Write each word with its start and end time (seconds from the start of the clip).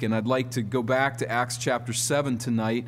and 0.00 0.14
I'd 0.14 0.26
like 0.26 0.52
to 0.52 0.62
go 0.62 0.82
back 0.82 1.18
to 1.18 1.30
Acts 1.30 1.58
chapter 1.58 1.92
7 1.92 2.38
tonight. 2.38 2.86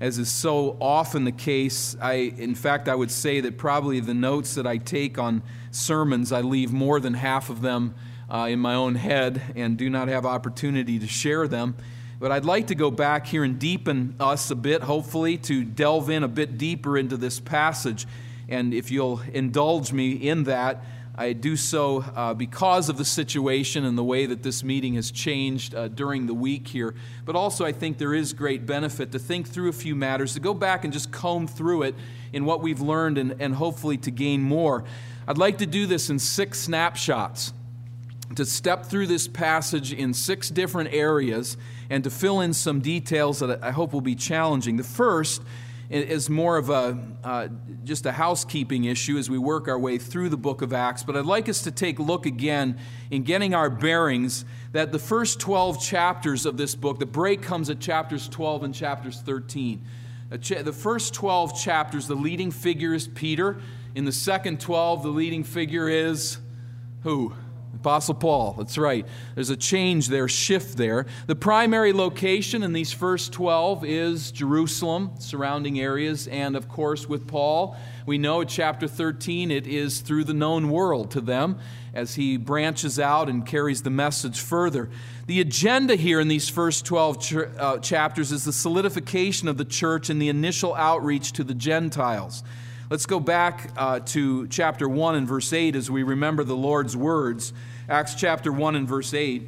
As 0.00 0.16
is 0.16 0.32
so 0.32 0.78
often 0.80 1.24
the 1.24 1.32
case, 1.32 1.94
I, 2.00 2.32
in 2.38 2.54
fact, 2.54 2.88
I 2.88 2.94
would 2.94 3.10
say 3.10 3.40
that 3.42 3.58
probably 3.58 4.00
the 4.00 4.14
notes 4.14 4.54
that 4.54 4.66
I 4.66 4.78
take 4.78 5.18
on 5.18 5.42
sermons, 5.70 6.32
I 6.32 6.40
leave 6.40 6.72
more 6.72 6.98
than 7.00 7.12
half 7.12 7.50
of 7.50 7.60
them 7.60 7.94
uh, 8.30 8.48
in 8.48 8.58
my 8.58 8.74
own 8.74 8.94
head 8.94 9.42
and 9.54 9.76
do 9.76 9.90
not 9.90 10.08
have 10.08 10.24
opportunity 10.24 10.98
to 10.98 11.06
share 11.06 11.46
them. 11.46 11.76
But 12.18 12.32
I'd 12.32 12.46
like 12.46 12.68
to 12.68 12.74
go 12.74 12.90
back 12.90 13.26
here 13.26 13.44
and 13.44 13.58
deepen 13.58 14.16
us 14.18 14.50
a 14.50 14.56
bit, 14.56 14.82
hopefully, 14.82 15.36
to 15.38 15.64
delve 15.64 16.08
in 16.08 16.22
a 16.22 16.28
bit 16.28 16.56
deeper 16.56 16.96
into 16.96 17.18
this 17.18 17.40
passage. 17.40 18.06
And 18.48 18.72
if 18.72 18.90
you'll 18.90 19.20
indulge 19.34 19.92
me 19.92 20.12
in 20.12 20.44
that, 20.44 20.82
I 21.18 21.32
do 21.32 21.56
so 21.56 22.04
uh, 22.14 22.34
because 22.34 22.90
of 22.90 22.98
the 22.98 23.04
situation 23.04 23.86
and 23.86 23.96
the 23.96 24.04
way 24.04 24.26
that 24.26 24.42
this 24.42 24.62
meeting 24.62 24.94
has 24.94 25.10
changed 25.10 25.74
uh, 25.74 25.88
during 25.88 26.26
the 26.26 26.34
week 26.34 26.68
here. 26.68 26.94
But 27.24 27.36
also, 27.36 27.64
I 27.64 27.72
think 27.72 27.96
there 27.96 28.12
is 28.12 28.34
great 28.34 28.66
benefit 28.66 29.12
to 29.12 29.18
think 29.18 29.48
through 29.48 29.70
a 29.70 29.72
few 29.72 29.94
matters, 29.94 30.34
to 30.34 30.40
go 30.40 30.52
back 30.52 30.84
and 30.84 30.92
just 30.92 31.10
comb 31.10 31.46
through 31.46 31.84
it 31.84 31.94
in 32.34 32.44
what 32.44 32.60
we've 32.60 32.82
learned 32.82 33.16
and, 33.16 33.34
and 33.40 33.54
hopefully 33.54 33.96
to 33.98 34.10
gain 34.10 34.42
more. 34.42 34.84
I'd 35.26 35.38
like 35.38 35.58
to 35.58 35.66
do 35.66 35.86
this 35.86 36.10
in 36.10 36.18
six 36.18 36.60
snapshots, 36.60 37.52
to 38.34 38.44
step 38.44 38.86
through 38.86 39.06
this 39.06 39.26
passage 39.28 39.92
in 39.92 40.12
six 40.12 40.50
different 40.50 40.92
areas 40.92 41.56
and 41.88 42.04
to 42.04 42.10
fill 42.10 42.40
in 42.40 42.52
some 42.52 42.80
details 42.80 43.38
that 43.38 43.62
I 43.62 43.70
hope 43.70 43.92
will 43.92 44.00
be 44.00 44.16
challenging. 44.16 44.76
The 44.76 44.84
first 44.84 45.42
is 45.88 46.28
more 46.28 46.56
of 46.56 46.70
a 46.70 46.98
uh, 47.22 47.48
just 47.84 48.06
a 48.06 48.12
housekeeping 48.12 48.84
issue 48.84 49.16
as 49.16 49.30
we 49.30 49.38
work 49.38 49.68
our 49.68 49.78
way 49.78 49.98
through 49.98 50.28
the 50.28 50.36
book 50.36 50.62
of 50.62 50.72
Acts. 50.72 51.02
But 51.02 51.16
I'd 51.16 51.24
like 51.24 51.48
us 51.48 51.62
to 51.62 51.70
take 51.70 51.98
a 51.98 52.02
look 52.02 52.26
again 52.26 52.78
in 53.10 53.22
getting 53.22 53.54
our 53.54 53.70
bearings 53.70 54.44
that 54.72 54.92
the 54.92 54.98
first 54.98 55.40
12 55.40 55.80
chapters 55.80 56.46
of 56.46 56.56
this 56.56 56.74
book, 56.74 56.98
the 56.98 57.06
break 57.06 57.42
comes 57.42 57.70
at 57.70 57.80
chapters 57.80 58.28
12 58.28 58.64
and 58.64 58.74
chapters 58.74 59.20
13. 59.20 59.84
The 60.30 60.72
first 60.72 61.14
12 61.14 61.60
chapters, 61.60 62.08
the 62.08 62.16
leading 62.16 62.50
figure 62.50 62.92
is 62.92 63.06
Peter. 63.06 63.60
In 63.94 64.04
the 64.04 64.12
second 64.12 64.60
12, 64.60 65.04
the 65.04 65.08
leading 65.08 65.44
figure 65.44 65.88
is 65.88 66.38
who? 67.02 67.32
Apostle 67.86 68.14
Paul, 68.14 68.56
that's 68.58 68.78
right. 68.78 69.06
There's 69.36 69.50
a 69.50 69.56
change 69.56 70.08
there, 70.08 70.26
shift 70.26 70.76
there. 70.76 71.06
The 71.28 71.36
primary 71.36 71.92
location 71.92 72.64
in 72.64 72.72
these 72.72 72.92
first 72.92 73.32
12 73.32 73.84
is 73.84 74.32
Jerusalem, 74.32 75.12
surrounding 75.20 75.78
areas, 75.78 76.26
and 76.26 76.56
of 76.56 76.68
course 76.68 77.08
with 77.08 77.28
Paul, 77.28 77.76
we 78.04 78.18
know 78.18 78.40
at 78.40 78.48
chapter 78.48 78.88
13 78.88 79.52
it 79.52 79.68
is 79.68 80.00
through 80.00 80.24
the 80.24 80.34
known 80.34 80.68
world 80.68 81.12
to 81.12 81.20
them 81.20 81.60
as 81.94 82.16
he 82.16 82.36
branches 82.36 82.98
out 82.98 83.28
and 83.28 83.46
carries 83.46 83.82
the 83.82 83.90
message 83.90 84.40
further. 84.40 84.90
The 85.28 85.40
agenda 85.40 85.94
here 85.94 86.18
in 86.18 86.26
these 86.26 86.48
first 86.48 86.86
12 86.86 87.20
ch- 87.20 87.34
uh, 87.34 87.78
chapters 87.78 88.32
is 88.32 88.44
the 88.44 88.52
solidification 88.52 89.46
of 89.46 89.58
the 89.58 89.64
church 89.64 90.10
and 90.10 90.20
the 90.20 90.28
initial 90.28 90.74
outreach 90.74 91.30
to 91.34 91.44
the 91.44 91.54
Gentiles. 91.54 92.42
Let's 92.88 93.06
go 93.06 93.18
back 93.18 93.72
uh, 93.76 93.98
to 93.98 94.46
chapter 94.46 94.88
1 94.88 95.16
and 95.16 95.26
verse 95.26 95.52
8 95.52 95.74
as 95.74 95.90
we 95.90 96.04
remember 96.04 96.44
the 96.44 96.54
Lord's 96.54 96.96
words. 96.96 97.52
Acts 97.88 98.14
chapter 98.14 98.52
1 98.52 98.74
and 98.74 98.88
verse 98.88 99.14
8. 99.14 99.42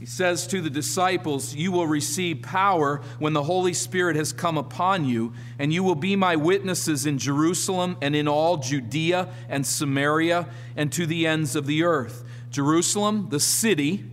He 0.00 0.06
says 0.06 0.46
to 0.48 0.60
the 0.60 0.70
disciples, 0.70 1.54
You 1.54 1.72
will 1.72 1.86
receive 1.86 2.42
power 2.42 3.00
when 3.18 3.32
the 3.32 3.42
Holy 3.42 3.74
Spirit 3.74 4.16
has 4.16 4.32
come 4.32 4.56
upon 4.56 5.04
you, 5.04 5.32
and 5.58 5.72
you 5.72 5.82
will 5.82 5.96
be 5.96 6.14
my 6.14 6.36
witnesses 6.36 7.04
in 7.04 7.18
Jerusalem 7.18 7.96
and 8.00 8.14
in 8.14 8.28
all 8.28 8.58
Judea 8.58 9.28
and 9.48 9.66
Samaria 9.66 10.48
and 10.76 10.92
to 10.92 11.04
the 11.04 11.26
ends 11.26 11.56
of 11.56 11.66
the 11.66 11.82
earth. 11.82 12.24
Jerusalem, 12.50 13.28
the 13.30 13.40
city, 13.40 14.04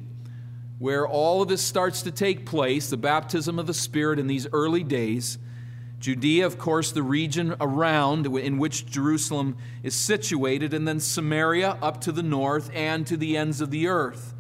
where 0.79 1.07
all 1.07 1.41
of 1.41 1.47
this 1.47 1.61
starts 1.61 2.01
to 2.01 2.11
take 2.11 2.45
place, 2.45 2.89
the 2.89 2.97
baptism 2.97 3.59
of 3.59 3.67
the 3.67 3.73
Spirit 3.73 4.19
in 4.19 4.27
these 4.27 4.47
early 4.51 4.83
days. 4.83 5.37
Judea, 5.99 6.45
of 6.45 6.57
course, 6.57 6.91
the 6.91 7.03
region 7.03 7.55
around 7.59 8.25
in 8.27 8.57
which 8.57 8.85
Jerusalem 8.85 9.57
is 9.81 9.95
situated, 9.95 10.73
and 10.73 10.87
then 10.87 10.99
Samaria 10.99 11.77
up 11.81 12.01
to 12.01 12.11
the 12.11 12.23
north 12.23 12.69
and 12.73 13.07
to 13.07 13.17
the 13.17 13.37
ends 13.37 13.61
of 13.61 13.71
the 13.71 13.87
earth. 13.87 14.33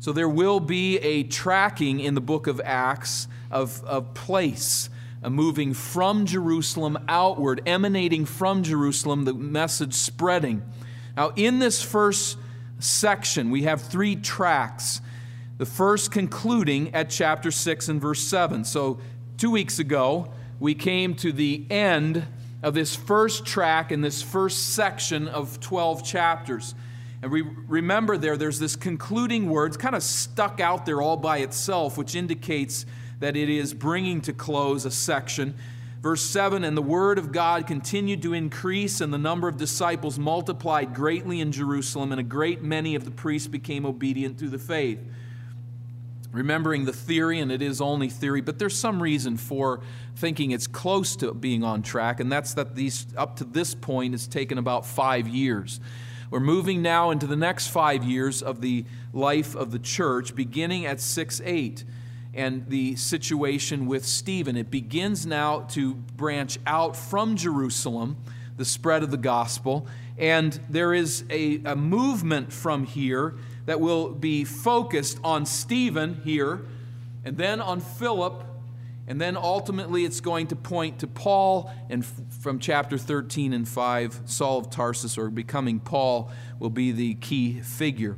So 0.00 0.12
there 0.12 0.28
will 0.28 0.60
be 0.60 0.98
a 0.98 1.22
tracking 1.22 1.98
in 1.98 2.14
the 2.14 2.20
book 2.20 2.46
of 2.46 2.60
Acts 2.62 3.26
of, 3.50 3.82
of 3.84 4.12
place, 4.12 4.90
a 5.22 5.30
moving 5.30 5.72
from 5.72 6.26
Jerusalem 6.26 6.98
outward, 7.08 7.62
emanating 7.64 8.26
from 8.26 8.62
Jerusalem, 8.62 9.24
the 9.24 9.32
message 9.32 9.94
spreading. 9.94 10.62
Now, 11.16 11.32
in 11.36 11.58
this 11.58 11.80
first 11.80 12.36
section, 12.78 13.50
we 13.50 13.62
have 13.62 13.80
three 13.80 14.14
tracks. 14.14 15.00
The 15.56 15.66
first 15.66 16.10
concluding 16.10 16.94
at 16.94 17.08
chapter 17.08 17.50
6 17.50 17.88
and 17.88 18.00
verse 18.00 18.20
7. 18.20 18.64
So, 18.64 18.98
two 19.38 19.50
weeks 19.50 19.78
ago, 19.78 20.30
we 20.60 20.74
came 20.74 21.14
to 21.16 21.32
the 21.32 21.66
end 21.70 22.26
of 22.62 22.74
this 22.74 22.96
first 22.96 23.44
track 23.44 23.92
in 23.92 24.00
this 24.00 24.22
first 24.22 24.74
section 24.74 25.28
of 25.28 25.60
12 25.60 26.04
chapters. 26.04 26.74
And 27.22 27.30
we 27.30 27.42
remember 27.42 28.16
there, 28.16 28.36
there's 28.36 28.58
this 28.58 28.76
concluding 28.76 29.50
word, 29.50 29.68
it's 29.68 29.76
kind 29.76 29.94
of 29.94 30.02
stuck 30.02 30.60
out 30.60 30.86
there 30.86 31.02
all 31.02 31.16
by 31.16 31.38
itself, 31.38 31.98
which 31.98 32.14
indicates 32.14 32.86
that 33.20 33.36
it 33.36 33.48
is 33.48 33.74
bringing 33.74 34.20
to 34.22 34.32
close 34.32 34.84
a 34.84 34.90
section. 34.90 35.54
Verse 36.00 36.22
7 36.22 36.64
And 36.64 36.76
the 36.76 36.82
word 36.82 37.18
of 37.18 37.32
God 37.32 37.66
continued 37.66 38.22
to 38.22 38.32
increase, 38.32 39.00
and 39.00 39.12
the 39.12 39.18
number 39.18 39.48
of 39.48 39.56
disciples 39.56 40.18
multiplied 40.18 40.94
greatly 40.94 41.40
in 41.40 41.52
Jerusalem, 41.52 42.12
and 42.12 42.20
a 42.20 42.24
great 42.24 42.62
many 42.62 42.94
of 42.94 43.04
the 43.04 43.10
priests 43.10 43.48
became 43.48 43.84
obedient 43.86 44.38
to 44.38 44.48
the 44.48 44.58
faith 44.58 45.00
remembering 46.34 46.84
the 46.84 46.92
theory, 46.92 47.38
and 47.38 47.52
it 47.52 47.62
is 47.62 47.80
only 47.80 48.08
theory, 48.08 48.40
but 48.40 48.58
there's 48.58 48.76
some 48.76 49.02
reason 49.02 49.36
for 49.36 49.80
thinking 50.16 50.50
it's 50.50 50.66
close 50.66 51.14
to 51.16 51.32
being 51.32 51.62
on 51.62 51.82
track, 51.82 52.20
and 52.20 52.30
that's 52.30 52.54
that 52.54 52.74
these 52.74 53.06
up 53.16 53.36
to 53.36 53.44
this 53.44 53.74
point 53.74 54.12
has 54.12 54.26
taken 54.26 54.58
about 54.58 54.84
five 54.84 55.28
years. 55.28 55.80
We're 56.30 56.40
moving 56.40 56.82
now 56.82 57.10
into 57.10 57.28
the 57.28 57.36
next 57.36 57.68
five 57.68 58.02
years 58.02 58.42
of 58.42 58.60
the 58.60 58.84
life 59.12 59.54
of 59.54 59.70
the 59.70 59.78
church, 59.78 60.34
beginning 60.34 60.84
at 60.84 61.00
6 61.00 61.40
8 61.44 61.84
and 62.34 62.68
the 62.68 62.96
situation 62.96 63.86
with 63.86 64.04
Stephen. 64.04 64.56
It 64.56 64.68
begins 64.68 65.24
now 65.24 65.60
to 65.70 65.94
branch 65.94 66.58
out 66.66 66.96
from 66.96 67.36
Jerusalem, 67.36 68.16
the 68.56 68.64
spread 68.64 69.04
of 69.04 69.12
the 69.12 69.16
gospel, 69.16 69.86
and 70.18 70.58
there 70.68 70.92
is 70.92 71.24
a, 71.30 71.60
a 71.64 71.76
movement 71.76 72.52
from 72.52 72.84
here 72.84 73.36
that 73.66 73.80
will 73.80 74.10
be 74.10 74.44
focused 74.44 75.18
on 75.24 75.46
Stephen 75.46 76.20
here, 76.24 76.66
and 77.24 77.36
then 77.36 77.60
on 77.60 77.80
Philip, 77.80 78.44
and 79.06 79.20
then 79.20 79.36
ultimately 79.36 80.04
it's 80.04 80.20
going 80.20 80.46
to 80.48 80.56
point 80.56 80.98
to 81.00 81.06
Paul, 81.06 81.70
and 81.90 82.04
from 82.04 82.58
chapter 82.58 82.98
13 82.98 83.52
and 83.52 83.68
5, 83.68 84.22
Saul 84.26 84.58
of 84.58 84.70
Tarsus, 84.70 85.18
or 85.18 85.30
becoming 85.30 85.80
Paul, 85.80 86.30
will 86.58 86.70
be 86.70 86.92
the 86.92 87.14
key 87.14 87.60
figure. 87.60 88.16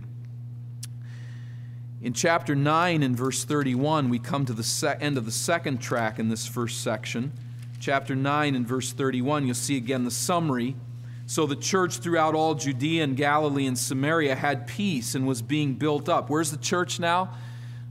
In 2.02 2.12
chapter 2.12 2.54
9 2.54 3.02
and 3.02 3.16
verse 3.16 3.44
31, 3.44 4.10
we 4.10 4.18
come 4.18 4.44
to 4.44 4.52
the 4.52 4.96
end 5.00 5.18
of 5.18 5.24
the 5.24 5.32
second 5.32 5.78
track 5.78 6.18
in 6.18 6.28
this 6.28 6.46
first 6.46 6.82
section. 6.82 7.32
Chapter 7.80 8.14
9 8.14 8.54
and 8.54 8.66
verse 8.66 8.92
31, 8.92 9.46
you'll 9.46 9.54
see 9.54 9.76
again 9.76 10.04
the 10.04 10.10
summary 10.10 10.76
so 11.26 11.44
the 11.44 11.56
church 11.56 11.98
throughout 11.98 12.34
all 12.34 12.54
Judea 12.54 13.02
and 13.02 13.16
Galilee 13.16 13.66
and 13.66 13.76
Samaria 13.76 14.36
had 14.36 14.66
peace 14.66 15.14
and 15.14 15.26
was 15.26 15.42
being 15.42 15.74
built 15.74 16.08
up. 16.08 16.30
Where's 16.30 16.52
the 16.52 16.56
church 16.56 17.00
now? 17.00 17.34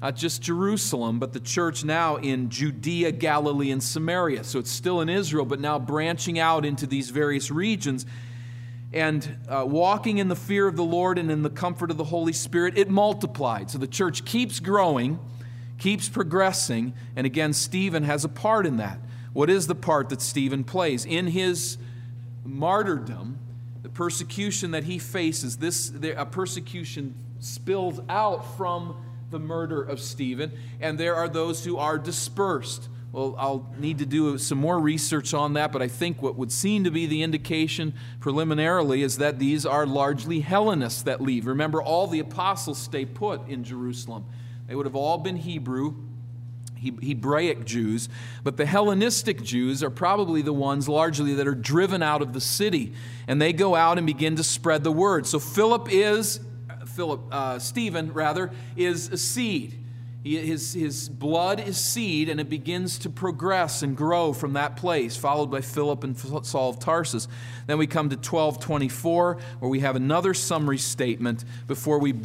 Not 0.01 0.15
just 0.15 0.41
Jerusalem, 0.41 1.19
but 1.19 1.33
the 1.33 1.39
church 1.39 1.83
now 1.83 2.15
in 2.15 2.49
Judea, 2.49 3.11
Galilee, 3.11 3.71
and 3.71 3.83
Samaria. 3.83 4.43
So 4.43 4.59
it's 4.59 4.71
still 4.71 5.01
in 5.01 5.09
Israel, 5.09 5.45
but 5.45 5.59
now 5.59 5.79
branching 5.79 6.39
out 6.39 6.65
into 6.65 6.87
these 6.87 7.09
various 7.09 7.51
regions 7.51 8.05
and 8.93 9.37
uh, 9.49 9.65
walking 9.67 10.19
in 10.19 10.29
the 10.29 10.35
fear 10.35 10.67
of 10.67 10.77
the 10.77 10.83
Lord 10.83 11.17
and 11.17 11.29
in 11.29 11.43
the 11.43 11.49
comfort 11.49 11.91
of 11.91 11.97
the 11.97 12.05
Holy 12.05 12.31
Spirit, 12.31 12.77
it 12.77 12.89
multiplied. 12.89 13.69
So 13.69 13.77
the 13.77 13.87
church 13.87 14.23
keeps 14.23 14.61
growing, 14.61 15.19
keeps 15.77 16.07
progressing, 16.07 16.93
and 17.15 17.25
again, 17.25 17.51
Stephen 17.51 18.03
has 18.03 18.23
a 18.23 18.29
part 18.29 18.65
in 18.65 18.77
that. 18.77 18.99
What 19.33 19.49
is 19.49 19.67
the 19.67 19.75
part 19.75 20.07
that 20.09 20.21
Stephen 20.21 20.63
plays? 20.63 21.03
In 21.03 21.27
his 21.27 21.77
martyrdom, 22.45 23.39
the 23.81 23.89
persecution 23.89 24.71
that 24.71 24.83
he 24.85 24.99
faces, 24.99 25.57
this 25.57 25.91
a 26.15 26.25
persecution 26.25 27.15
spills 27.39 27.99
out 28.09 28.57
from 28.57 28.95
the 29.31 29.39
murder 29.39 29.81
of 29.81 29.99
Stephen, 29.99 30.51
and 30.79 30.97
there 30.97 31.15
are 31.15 31.27
those 31.27 31.65
who 31.65 31.77
are 31.77 31.97
dispersed. 31.97 32.89
Well, 33.11 33.35
I'll 33.37 33.73
need 33.77 33.99
to 33.99 34.05
do 34.05 34.37
some 34.37 34.57
more 34.57 34.77
research 34.77 35.33
on 35.33 35.53
that, 35.53 35.71
but 35.71 35.81
I 35.81 35.87
think 35.87 36.21
what 36.21 36.35
would 36.35 36.51
seem 36.51 36.83
to 36.83 36.91
be 36.91 37.05
the 37.05 37.23
indication 37.23 37.93
preliminarily 38.19 39.03
is 39.03 39.19
that 39.19 39.39
these 39.39 39.65
are 39.65 39.85
largely 39.85 40.41
Hellenists 40.41 41.03
that 41.03 41.21
leave. 41.21 41.47
Remember, 41.47 41.81
all 41.81 42.07
the 42.07 42.19
apostles 42.19 42.77
stay 42.77 43.05
put 43.05 43.47
in 43.47 43.63
Jerusalem. 43.63 44.25
They 44.67 44.75
would 44.75 44.85
have 44.85 44.95
all 44.95 45.17
been 45.17 45.37
Hebrew, 45.37 45.95
Hebraic 46.79 47.65
Jews, 47.65 48.09
but 48.43 48.57
the 48.57 48.65
Hellenistic 48.65 49.41
Jews 49.41 49.83
are 49.83 49.89
probably 49.89 50.41
the 50.41 50.53
ones 50.53 50.89
largely 50.89 51.33
that 51.35 51.47
are 51.47 51.55
driven 51.55 52.03
out 52.03 52.21
of 52.21 52.33
the 52.33 52.41
city, 52.41 52.93
and 53.27 53.41
they 53.41 53.53
go 53.53 53.75
out 53.75 53.97
and 53.97 54.05
begin 54.05 54.35
to 54.35 54.43
spread 54.43 54.83
the 54.83 54.91
word. 54.91 55.25
So 55.25 55.39
Philip 55.39 55.87
is 55.91 56.39
Philip, 56.95 57.21
uh, 57.31 57.59
Stephen, 57.59 58.13
rather, 58.13 58.51
is 58.77 59.09
a 59.09 59.17
seed. 59.17 59.84
His, 60.25 60.73
his 60.73 61.07
blood 61.07 61.59
is 61.59 61.77
seed, 61.77 62.29
and 62.29 62.39
it 62.39 62.49
begins 62.49 62.97
to 62.99 63.11
progress 63.11 63.83
and 63.83 63.95
grow 63.95 64.33
from 64.33 64.53
that 64.53 64.75
place, 64.75 65.15
followed 65.15 65.51
by 65.51 65.61
Philip 65.61 66.03
and 66.03 66.17
Saul 66.17 66.71
of 66.71 66.79
Tarsus. 66.79 67.27
Then 67.67 67.77
we 67.77 67.85
come 67.85 68.09
to 68.09 68.15
1224, 68.15 69.37
where 69.59 69.69
we 69.69 69.81
have 69.81 69.95
another 69.95 70.33
summary 70.33 70.79
statement 70.79 71.45
before 71.67 71.99
we 71.99 72.15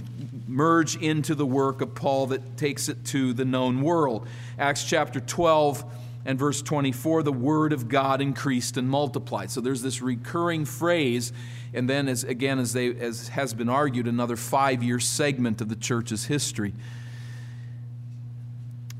merge 0.48 0.96
into 0.96 1.34
the 1.34 1.44
work 1.44 1.82
of 1.82 1.94
Paul 1.94 2.28
that 2.28 2.56
takes 2.56 2.88
it 2.88 3.04
to 3.06 3.34
the 3.34 3.44
known 3.44 3.82
world. 3.82 4.26
Acts 4.58 4.82
chapter 4.84 5.20
12 5.20 5.84
and 6.24 6.38
verse 6.38 6.62
24 6.62 7.22
the 7.22 7.32
word 7.32 7.74
of 7.74 7.88
God 7.88 8.22
increased 8.22 8.78
and 8.78 8.88
multiplied. 8.88 9.50
So 9.50 9.60
there's 9.60 9.82
this 9.82 10.00
recurring 10.00 10.64
phrase, 10.64 11.34
and 11.74 11.88
then, 11.88 12.08
as, 12.08 12.24
again, 12.24 12.60
as, 12.60 12.72
they, 12.72 12.94
as 12.94 13.28
has 13.28 13.52
been 13.52 13.68
argued, 13.68 14.08
another 14.08 14.36
five 14.36 14.82
year 14.82 15.00
segment 15.00 15.60
of 15.60 15.68
the 15.68 15.76
church's 15.76 16.24
history. 16.24 16.72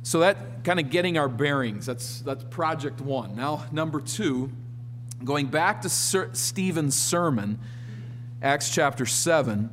So 0.03 0.21
that 0.21 0.65
kind 0.65 0.81
of 0.81 0.91
getting 0.91 1.19
our 1.19 1.29
bearings, 1.29 1.87
that's, 1.87 2.21
that's 2.21 2.45
project 2.45 3.01
one. 3.01 3.37
Now, 3.37 3.67
number 3.71 4.01
two, 4.01 4.51
going 5.25 5.47
back 5.47 5.83
to 5.83 5.89
Sir, 5.89 6.31
Stephen's 6.33 6.99
sermon, 7.01 7.59
Acts 8.43 8.75
chapter 8.75 9.05
7, 9.05 9.69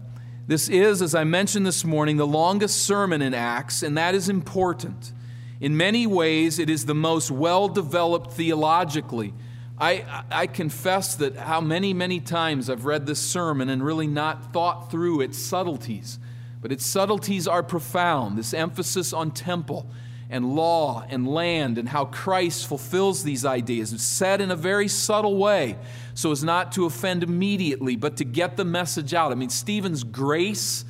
this 0.48 0.70
is, 0.70 1.02
as 1.02 1.14
I 1.14 1.24
mentioned 1.24 1.66
this 1.66 1.84
morning, 1.84 2.18
the 2.18 2.28
longest 2.28 2.84
sermon 2.84 3.22
in 3.22 3.34
Acts, 3.34 3.84
and 3.84 3.98
that 3.98 4.16
is 4.16 4.30
important. 4.30 5.12
In 5.60 5.76
many 5.76 6.08
ways, 6.08 6.60
it 6.60 6.70
is 6.70 6.86
the 6.86 6.96
most 6.96 7.32
well 7.32 7.68
developed 7.68 8.32
theologically. 8.32 9.34
I, 9.80 10.24
I 10.32 10.48
confess 10.48 11.16
that 11.16 11.36
how 11.36 11.62
many, 11.62 11.94
many 11.94 12.20
times 12.20 12.70
I've 12.70 12.86
read 12.86 13.06
this 13.06 13.20
sermon 13.20 13.70
and 13.70 13.84
really 13.84 14.08
not 14.08 14.54
thought 14.54 14.90
through 14.90 15.22
its 15.22 15.38
subtleties. 15.38 16.18
But 16.62 16.72
its 16.72 16.86
subtleties 16.86 17.48
are 17.48 17.62
profound. 17.62 18.38
This 18.38 18.54
emphasis 18.54 19.14
on 19.14 19.32
temple 19.32 19.88
and 20.30 20.56
law 20.56 21.06
and 21.10 21.28
land 21.28 21.78
and 21.78 21.88
how 21.88 22.06
Christ 22.06 22.68
fulfills 22.68 23.24
these 23.24 23.46
ideas. 23.46 23.90
Said 24.02 24.42
in 24.42 24.52
a 24.52 24.56
very 24.56 24.88
subtle 24.88 25.38
way 25.38 25.78
so 26.14 26.32
as 26.32 26.44
not 26.44 26.72
to 26.74 26.86
offend 26.86 27.24
immediately, 27.24 27.96
but 27.96 28.18
to 28.18 28.26
get 28.26 28.58
the 28.58 28.66
message 28.66 29.14
out. 29.14 29.32
I 29.32 29.36
mean, 29.36 29.50
Stephen's 29.50 30.04
grace 30.04 30.84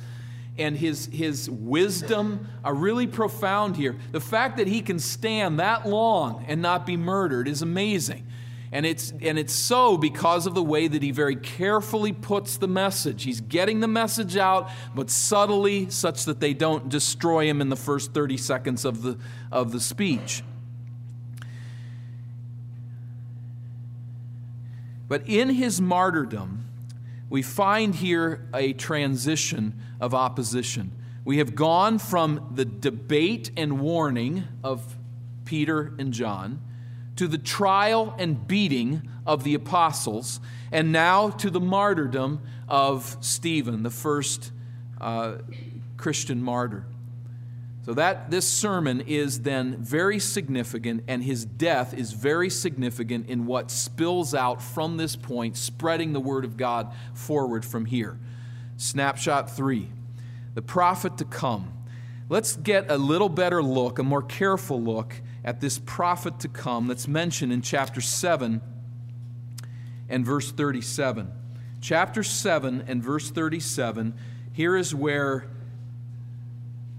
and 0.56 0.76
his, 0.76 1.06
his 1.12 1.48
wisdom 1.48 2.48
are 2.64 2.74
really 2.74 3.06
profound 3.06 3.76
here. 3.76 3.96
The 4.10 4.20
fact 4.20 4.56
that 4.56 4.66
he 4.66 4.80
can 4.80 4.98
stand 4.98 5.60
that 5.60 5.86
long 5.86 6.44
and 6.48 6.60
not 6.60 6.84
be 6.84 6.96
murdered 6.96 7.46
is 7.46 7.62
amazing. 7.62 8.26
And 8.70 8.84
it's, 8.84 9.12
and 9.22 9.38
it's 9.38 9.54
so 9.54 9.96
because 9.96 10.46
of 10.46 10.54
the 10.54 10.62
way 10.62 10.88
that 10.88 11.02
he 11.02 11.10
very 11.10 11.36
carefully 11.36 12.12
puts 12.12 12.58
the 12.58 12.68
message. 12.68 13.22
He's 13.24 13.40
getting 13.40 13.80
the 13.80 13.88
message 13.88 14.36
out, 14.36 14.70
but 14.94 15.08
subtly, 15.08 15.88
such 15.88 16.26
that 16.26 16.40
they 16.40 16.52
don't 16.52 16.88
destroy 16.88 17.46
him 17.46 17.62
in 17.62 17.70
the 17.70 17.76
first 17.76 18.12
30 18.12 18.36
seconds 18.36 18.84
of 18.84 19.02
the, 19.02 19.18
of 19.50 19.72
the 19.72 19.80
speech. 19.80 20.42
But 25.08 25.22
in 25.26 25.48
his 25.48 25.80
martyrdom, 25.80 26.66
we 27.30 27.40
find 27.40 27.94
here 27.94 28.46
a 28.52 28.74
transition 28.74 29.80
of 29.98 30.14
opposition. 30.14 30.92
We 31.24 31.38
have 31.38 31.54
gone 31.54 31.98
from 31.98 32.52
the 32.54 32.66
debate 32.66 33.50
and 33.56 33.80
warning 33.80 34.44
of 34.62 34.96
Peter 35.46 35.94
and 35.98 36.12
John 36.12 36.60
to 37.18 37.26
the 37.26 37.36
trial 37.36 38.14
and 38.16 38.46
beating 38.46 39.02
of 39.26 39.42
the 39.42 39.54
apostles, 39.54 40.38
and 40.70 40.92
now 40.92 41.30
to 41.30 41.50
the 41.50 41.60
martyrdom 41.60 42.40
of 42.68 43.16
Stephen, 43.20 43.82
the 43.82 43.90
first 43.90 44.52
uh, 45.00 45.38
Christian 45.96 46.40
martyr. 46.40 46.86
So 47.84 47.94
that 47.94 48.30
this 48.30 48.46
sermon 48.46 49.00
is 49.00 49.40
then 49.40 49.82
very 49.82 50.20
significant, 50.20 51.02
and 51.08 51.24
his 51.24 51.44
death 51.44 51.92
is 51.92 52.12
very 52.12 52.50
significant 52.50 53.28
in 53.28 53.46
what 53.46 53.72
spills 53.72 54.32
out 54.32 54.62
from 54.62 54.96
this 54.96 55.16
point, 55.16 55.56
spreading 55.56 56.12
the 56.12 56.20
word 56.20 56.44
of 56.44 56.56
God 56.56 56.92
forward 57.14 57.64
from 57.64 57.86
here. 57.86 58.16
Snapshot 58.76 59.50
three 59.50 59.88
the 60.54 60.62
prophet 60.62 61.18
to 61.18 61.24
come. 61.24 61.72
Let's 62.28 62.54
get 62.54 62.90
a 62.90 62.96
little 62.96 63.28
better 63.28 63.60
look, 63.62 63.98
a 63.98 64.04
more 64.04 64.22
careful 64.22 64.80
look 64.80 65.14
at 65.44 65.60
this 65.60 65.78
prophet 65.78 66.40
to 66.40 66.48
come 66.48 66.86
that's 66.86 67.08
mentioned 67.08 67.52
in 67.52 67.62
chapter 67.62 68.00
7 68.00 68.60
and 70.08 70.26
verse 70.26 70.50
37. 70.50 71.30
Chapter 71.80 72.22
7 72.22 72.84
and 72.86 73.02
verse 73.02 73.30
37, 73.30 74.14
here 74.52 74.76
is 74.76 74.94
where 74.94 75.46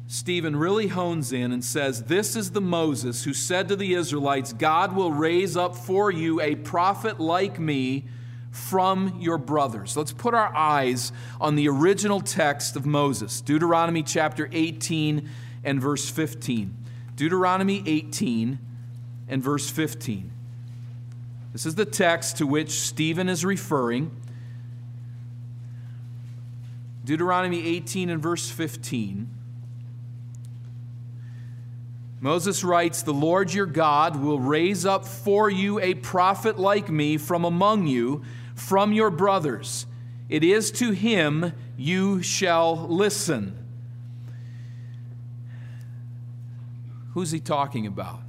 Stephen 0.08 0.56
really 0.56 0.88
hones 0.88 1.32
in 1.32 1.52
and 1.52 1.64
says, 1.64 2.06
This 2.06 2.36
is 2.36 2.52
the 2.52 2.62
Moses 2.62 3.26
who 3.26 3.34
said 3.34 3.68
to 3.68 3.76
the 3.76 3.94
Israelites, 3.94 4.54
God 4.54 4.96
will 4.96 5.12
raise 5.12 5.56
up 5.56 5.76
for 5.76 6.10
you 6.10 6.42
a 6.42 6.56
prophet 6.56 7.20
like 7.20 7.60
me 7.60 8.06
from 8.50 9.20
your 9.20 9.38
brothers. 9.38 9.96
Let's 9.96 10.12
put 10.12 10.34
our 10.34 10.56
eyes 10.56 11.12
on 11.40 11.56
the 11.56 11.70
original 11.70 12.22
text 12.22 12.76
of 12.76 12.86
Moses, 12.86 13.42
Deuteronomy 13.42 14.02
chapter 14.02 14.50
18 14.52 15.30
and 15.64 15.80
verse 15.80 16.10
15. 16.10 16.76
Deuteronomy 17.19 17.83
18 17.86 18.60
and 19.27 19.44
verse 19.44 19.69
15. 19.69 20.31
This 21.51 21.66
is 21.66 21.75
the 21.75 21.83
text 21.83 22.38
to 22.38 22.48
which 22.48 22.69
Stephen 22.69 23.27
is 23.27 23.44
referring. 23.44 24.10
Deuteronomy 27.04 27.75
18 27.75 28.10
and 28.10 28.24
verse 28.24 28.50
15. 28.50 29.30
Moses 32.21 32.63
writes, 32.63 33.01
The 33.01 33.12
Lord 33.13 33.54
your 33.54 33.66
God 33.66 34.16
will 34.16 34.39
raise 34.39 34.86
up 34.86 35.04
for 35.04 35.50
you 35.50 35.77
a 35.81 35.95
prophet 35.95 36.57
like 36.57 36.88
me 36.88 37.18
from 37.18 37.44
among 37.44 37.88
you, 37.88 38.24
from 38.56 38.94
your 38.94 39.10
brothers. 39.10 39.86
It 40.30 40.45
is 40.45 40.71
to 40.71 40.92
him 40.92 41.51
you 41.75 42.21
shall 42.21 42.88
listen. 42.88 43.59
Who's 47.19 47.31
he 47.31 47.42
talking 47.42 47.86
about? 47.86 48.21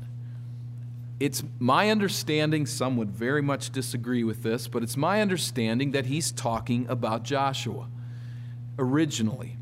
It's 1.21 1.45
my 1.61 1.91
understanding, 1.91 2.67
some 2.67 2.97
would 2.97 3.13
very 3.13 3.41
much 3.41 3.71
disagree 3.71 4.25
with 4.25 4.43
this, 4.43 4.67
but 4.67 4.83
it's 4.83 4.97
my 4.97 5.21
understanding 5.23 5.93
that 5.93 6.07
he's 6.07 6.33
talking 6.33 6.89
about 6.89 7.23
Joshua 7.23 7.87
originally. 8.81 9.57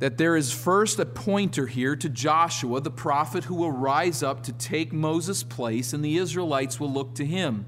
That 0.00 0.18
there 0.18 0.36
is 0.36 0.52
first 0.52 0.98
a 0.98 1.06
pointer 1.06 1.66
here 1.66 1.96
to 1.96 2.10
Joshua, 2.10 2.82
the 2.82 2.90
prophet 2.90 3.44
who 3.44 3.54
will 3.54 3.72
rise 3.72 4.22
up 4.22 4.42
to 4.42 4.52
take 4.52 4.92
Moses' 4.92 5.42
place, 5.42 5.94
and 5.94 6.04
the 6.04 6.18
Israelites 6.18 6.78
will 6.78 6.92
look 6.92 7.14
to 7.14 7.24
him. 7.24 7.64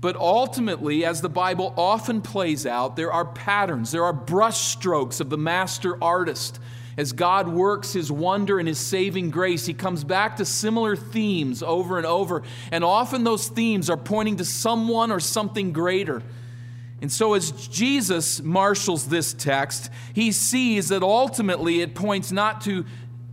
But 0.00 0.16
ultimately, 0.16 1.04
as 1.04 1.20
the 1.20 1.28
Bible 1.28 1.74
often 1.76 2.22
plays 2.22 2.64
out, 2.64 2.96
there 2.96 3.12
are 3.12 3.26
patterns, 3.26 3.92
there 3.92 4.04
are 4.04 4.14
brushstrokes 4.14 5.20
of 5.20 5.28
the 5.28 5.36
master 5.36 6.02
artist 6.02 6.60
as 6.96 7.12
God 7.12 7.48
works 7.48 7.92
his 7.92 8.10
wonder 8.10 8.58
and 8.58 8.68
his 8.68 8.78
saving 8.78 9.30
grace, 9.30 9.66
he 9.66 9.74
comes 9.74 10.04
back 10.04 10.36
to 10.36 10.44
similar 10.44 10.96
themes 10.96 11.62
over 11.62 11.96
and 11.96 12.06
over. 12.06 12.42
And 12.70 12.84
often 12.84 13.24
those 13.24 13.48
themes 13.48 13.90
are 13.90 13.96
pointing 13.96 14.36
to 14.36 14.44
someone 14.44 15.10
or 15.10 15.20
something 15.20 15.72
greater. 15.72 16.22
And 17.00 17.12
so, 17.12 17.34
as 17.34 17.50
Jesus 17.68 18.40
marshals 18.40 19.08
this 19.08 19.34
text, 19.34 19.90
he 20.14 20.32
sees 20.32 20.88
that 20.88 21.02
ultimately 21.02 21.80
it 21.80 21.94
points 21.94 22.32
not 22.32 22.62
to 22.62 22.84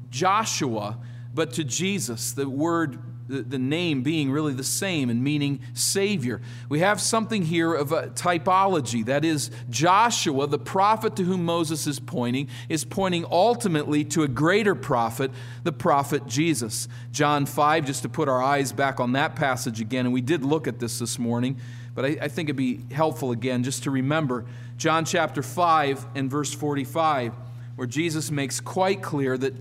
Joshua, 0.10 0.98
but 1.34 1.53
to 1.53 1.63
Jesus. 1.63 2.34
The 2.34 2.50
word 2.50 3.00
the, 3.31 3.59
name 3.59 4.03
being 4.03 4.31
really 4.31 4.53
the 4.53 4.63
same 4.63 5.09
and 5.09 5.23
meaning 5.23 5.59
Savior. 5.73 6.41
We 6.69 6.79
have 6.79 7.00
something 7.00 7.43
here 7.43 7.73
of 7.73 7.91
a 7.91 8.07
typology. 8.07 9.05
That 9.05 9.23
is, 9.23 9.50
Joshua, 9.69 10.47
the 10.47 10.59
prophet 10.59 11.15
to 11.15 11.23
whom 11.23 11.45
Moses 11.45 11.88
is 11.88 12.00
pointing, 12.00 12.50
is 12.67 12.83
pointing 12.83 13.25
ultimately 13.31 14.03
to 14.05 14.23
a 14.23 14.27
greater 14.27 14.75
prophet, 14.75 15.31
the 15.63 15.71
prophet 15.71 16.27
Jesus. 16.27 16.88
John 17.11 17.45
5, 17.45 17.85
just 17.85 18.03
to 18.03 18.09
put 18.09 18.27
our 18.27 18.41
eyes 18.41 18.73
back 18.73 19.00
on 19.00 19.13
that 19.13 19.35
passage 19.35 19.79
again, 19.79 20.05
and 20.05 20.13
we 20.13 20.21
did 20.21 20.43
look 20.43 20.67
at 20.67 20.79
this 20.79 21.00
this 21.00 21.17
morning, 21.17 21.57
but 21.95 22.05
I, 22.05 22.17
I 22.21 22.27
think 22.27 22.50
it'd 22.50 22.57
be 22.57 22.81
helpful 22.91 23.31
again 23.31 23.63
just 23.63 23.83
to 23.83 23.91
remember 23.91 24.45
John 24.77 25.05
chapter 25.05 25.43
5 25.43 26.07
and 26.15 26.29
verse 26.29 26.53
45, 26.53 27.33
where 27.75 27.88
Jesus 27.88 28.31
makes 28.31 28.59
quite 28.59 29.01
clear 29.01 29.38
that 29.38 29.53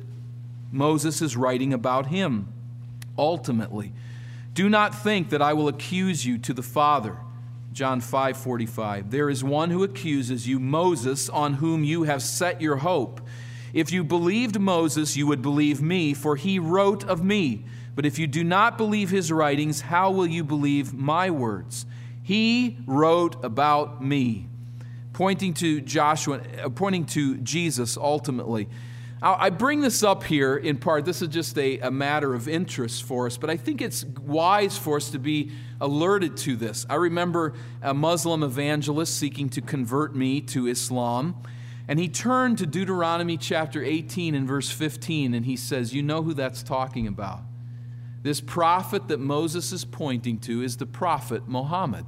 Moses 0.72 1.22
is 1.22 1.36
writing 1.36 1.72
about 1.72 2.06
him 2.06 2.52
ultimately. 3.20 3.92
Do 4.54 4.68
not 4.68 5.02
think 5.02 5.30
that 5.30 5.42
I 5.42 5.52
will 5.52 5.68
accuse 5.68 6.26
you 6.26 6.38
to 6.38 6.52
the 6.52 6.62
Father. 6.62 7.16
John 7.72 8.00
5:45 8.00 9.10
There 9.10 9.30
is 9.30 9.44
one 9.44 9.70
who 9.70 9.84
accuses 9.84 10.48
you 10.48 10.58
Moses 10.58 11.28
on 11.28 11.54
whom 11.54 11.84
you 11.84 12.02
have 12.02 12.20
set 12.20 12.60
your 12.60 12.78
hope 12.78 13.20
If 13.72 13.92
you 13.92 14.02
believed 14.02 14.58
Moses 14.58 15.16
you 15.16 15.28
would 15.28 15.40
believe 15.40 15.80
me 15.80 16.12
for 16.12 16.34
he 16.34 16.58
wrote 16.58 17.04
of 17.04 17.22
me 17.22 17.64
but 17.94 18.04
if 18.04 18.18
you 18.18 18.26
do 18.26 18.42
not 18.42 18.76
believe 18.76 19.10
his 19.10 19.30
writings 19.30 19.82
how 19.82 20.10
will 20.10 20.26
you 20.26 20.42
believe 20.42 20.92
my 20.92 21.30
words 21.30 21.86
He 22.24 22.78
wrote 22.86 23.44
about 23.44 24.02
me 24.02 24.50
pointing 25.12 25.52
to 25.52 25.82
Joshua, 25.82 26.40
uh, 26.64 26.70
pointing 26.70 27.04
to 27.04 27.36
Jesus 27.38 27.98
ultimately. 27.98 28.68
I 29.22 29.50
bring 29.50 29.82
this 29.82 30.02
up 30.02 30.24
here 30.24 30.56
in 30.56 30.78
part. 30.78 31.04
This 31.04 31.20
is 31.20 31.28
just 31.28 31.58
a, 31.58 31.78
a 31.80 31.90
matter 31.90 32.32
of 32.32 32.48
interest 32.48 33.02
for 33.02 33.26
us, 33.26 33.36
but 33.36 33.50
I 33.50 33.56
think 33.58 33.82
it's 33.82 34.02
wise 34.02 34.78
for 34.78 34.96
us 34.96 35.10
to 35.10 35.18
be 35.18 35.50
alerted 35.78 36.38
to 36.38 36.56
this. 36.56 36.86
I 36.88 36.94
remember 36.94 37.52
a 37.82 37.92
Muslim 37.92 38.42
evangelist 38.42 39.18
seeking 39.18 39.50
to 39.50 39.60
convert 39.60 40.16
me 40.16 40.40
to 40.42 40.68
Islam, 40.68 41.36
and 41.86 41.98
he 41.98 42.08
turned 42.08 42.56
to 42.58 42.66
Deuteronomy 42.66 43.36
chapter 43.36 43.84
18 43.84 44.34
and 44.34 44.48
verse 44.48 44.70
15, 44.70 45.34
and 45.34 45.44
he 45.44 45.56
says, 45.56 45.92
You 45.92 46.02
know 46.02 46.22
who 46.22 46.32
that's 46.32 46.62
talking 46.62 47.06
about. 47.06 47.40
This 48.22 48.40
prophet 48.40 49.08
that 49.08 49.20
Moses 49.20 49.70
is 49.70 49.84
pointing 49.84 50.38
to 50.40 50.62
is 50.62 50.78
the 50.78 50.86
prophet 50.86 51.46
Muhammad. 51.46 52.06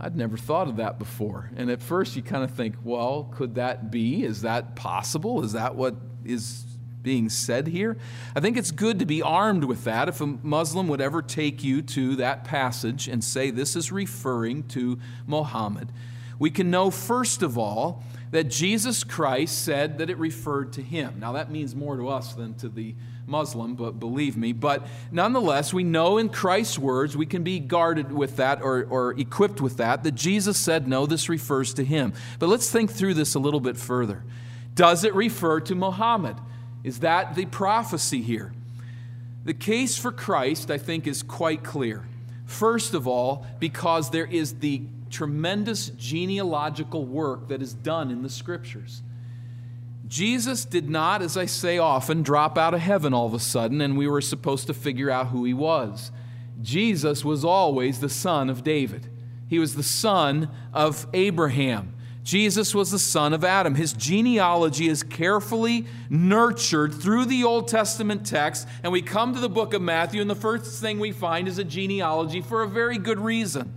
I'd 0.00 0.16
never 0.16 0.38
thought 0.38 0.66
of 0.66 0.76
that 0.76 0.98
before. 0.98 1.50
And 1.56 1.70
at 1.70 1.82
first 1.82 2.16
you 2.16 2.22
kind 2.22 2.42
of 2.42 2.50
think, 2.52 2.76
well, 2.82 3.30
could 3.36 3.56
that 3.56 3.90
be? 3.90 4.24
Is 4.24 4.42
that 4.42 4.74
possible? 4.74 5.44
Is 5.44 5.52
that 5.52 5.74
what 5.74 5.94
is 6.24 6.64
being 7.02 7.28
said 7.28 7.66
here? 7.66 7.98
I 8.34 8.40
think 8.40 8.56
it's 8.56 8.70
good 8.70 8.98
to 9.00 9.06
be 9.06 9.20
armed 9.20 9.64
with 9.64 9.84
that. 9.84 10.08
If 10.08 10.22
a 10.22 10.26
Muslim 10.26 10.88
would 10.88 11.02
ever 11.02 11.20
take 11.20 11.62
you 11.62 11.82
to 11.82 12.16
that 12.16 12.44
passage 12.44 13.08
and 13.08 13.22
say 13.22 13.50
this 13.50 13.76
is 13.76 13.92
referring 13.92 14.64
to 14.68 14.98
Muhammad, 15.26 15.92
we 16.38 16.50
can 16.50 16.70
know, 16.70 16.90
first 16.90 17.42
of 17.42 17.58
all, 17.58 18.02
that 18.30 18.44
Jesus 18.44 19.02
Christ 19.02 19.64
said 19.64 19.98
that 19.98 20.08
it 20.08 20.18
referred 20.18 20.72
to 20.74 20.82
him. 20.82 21.16
Now, 21.18 21.32
that 21.32 21.50
means 21.50 21.74
more 21.74 21.96
to 21.96 22.08
us 22.08 22.34
than 22.34 22.54
to 22.54 22.68
the 22.68 22.94
Muslim, 23.26 23.74
but 23.74 23.98
believe 23.98 24.36
me. 24.36 24.52
But 24.52 24.86
nonetheless, 25.10 25.72
we 25.72 25.84
know 25.84 26.18
in 26.18 26.28
Christ's 26.28 26.78
words, 26.78 27.16
we 27.16 27.26
can 27.26 27.42
be 27.42 27.58
guarded 27.58 28.12
with 28.12 28.36
that 28.36 28.62
or, 28.62 28.86
or 28.88 29.18
equipped 29.18 29.60
with 29.60 29.76
that, 29.78 30.02
that 30.04 30.14
Jesus 30.14 30.58
said, 30.58 30.86
no, 30.86 31.06
this 31.06 31.28
refers 31.28 31.74
to 31.74 31.84
him. 31.84 32.12
But 32.38 32.48
let's 32.48 32.70
think 32.70 32.90
through 32.90 33.14
this 33.14 33.34
a 33.34 33.38
little 33.38 33.60
bit 33.60 33.76
further. 33.76 34.22
Does 34.74 35.04
it 35.04 35.14
refer 35.14 35.60
to 35.60 35.74
Muhammad? 35.74 36.36
Is 36.84 37.00
that 37.00 37.34
the 37.34 37.46
prophecy 37.46 38.22
here? 38.22 38.52
The 39.44 39.54
case 39.54 39.96
for 39.96 40.12
Christ, 40.12 40.70
I 40.70 40.78
think, 40.78 41.06
is 41.06 41.22
quite 41.22 41.64
clear. 41.64 42.04
First 42.46 42.94
of 42.94 43.06
all, 43.06 43.46
because 43.58 44.10
there 44.10 44.26
is 44.26 44.54
the 44.54 44.82
tremendous 45.10 45.90
genealogical 45.90 47.04
work 47.04 47.48
that 47.48 47.60
is 47.60 47.74
done 47.74 48.10
in 48.10 48.22
the 48.22 48.30
scriptures. 48.30 49.02
Jesus 50.06 50.64
did 50.64 50.90
not, 50.90 51.22
as 51.22 51.36
I 51.36 51.46
say 51.46 51.78
often, 51.78 52.22
drop 52.22 52.58
out 52.58 52.74
of 52.74 52.80
heaven 52.80 53.14
all 53.14 53.26
of 53.26 53.34
a 53.34 53.38
sudden 53.38 53.80
and 53.80 53.96
we 53.96 54.08
were 54.08 54.20
supposed 54.20 54.66
to 54.66 54.74
figure 54.74 55.10
out 55.10 55.28
who 55.28 55.44
he 55.44 55.54
was. 55.54 56.10
Jesus 56.62 57.24
was 57.24 57.44
always 57.44 58.00
the 58.00 58.08
son 58.08 58.50
of 58.50 58.64
David, 58.64 59.08
he 59.48 59.58
was 59.58 59.74
the 59.74 59.82
son 59.82 60.48
of 60.72 61.06
Abraham. 61.12 61.94
Jesus 62.22 62.74
was 62.74 62.90
the 62.90 62.98
son 62.98 63.32
of 63.32 63.44
Adam. 63.44 63.74
His 63.74 63.92
genealogy 63.94 64.88
is 64.88 65.02
carefully 65.02 65.86
nurtured 66.10 66.94
through 66.94 67.24
the 67.24 67.44
Old 67.44 67.66
Testament 67.66 68.26
text, 68.26 68.68
and 68.82 68.92
we 68.92 69.00
come 69.00 69.34
to 69.34 69.40
the 69.40 69.48
book 69.48 69.72
of 69.72 69.80
Matthew, 69.80 70.20
and 70.20 70.28
the 70.28 70.34
first 70.34 70.80
thing 70.80 71.00
we 71.00 71.12
find 71.12 71.48
is 71.48 71.58
a 71.58 71.64
genealogy 71.64 72.42
for 72.42 72.62
a 72.62 72.68
very 72.68 72.98
good 72.98 73.18
reason. 73.18 73.72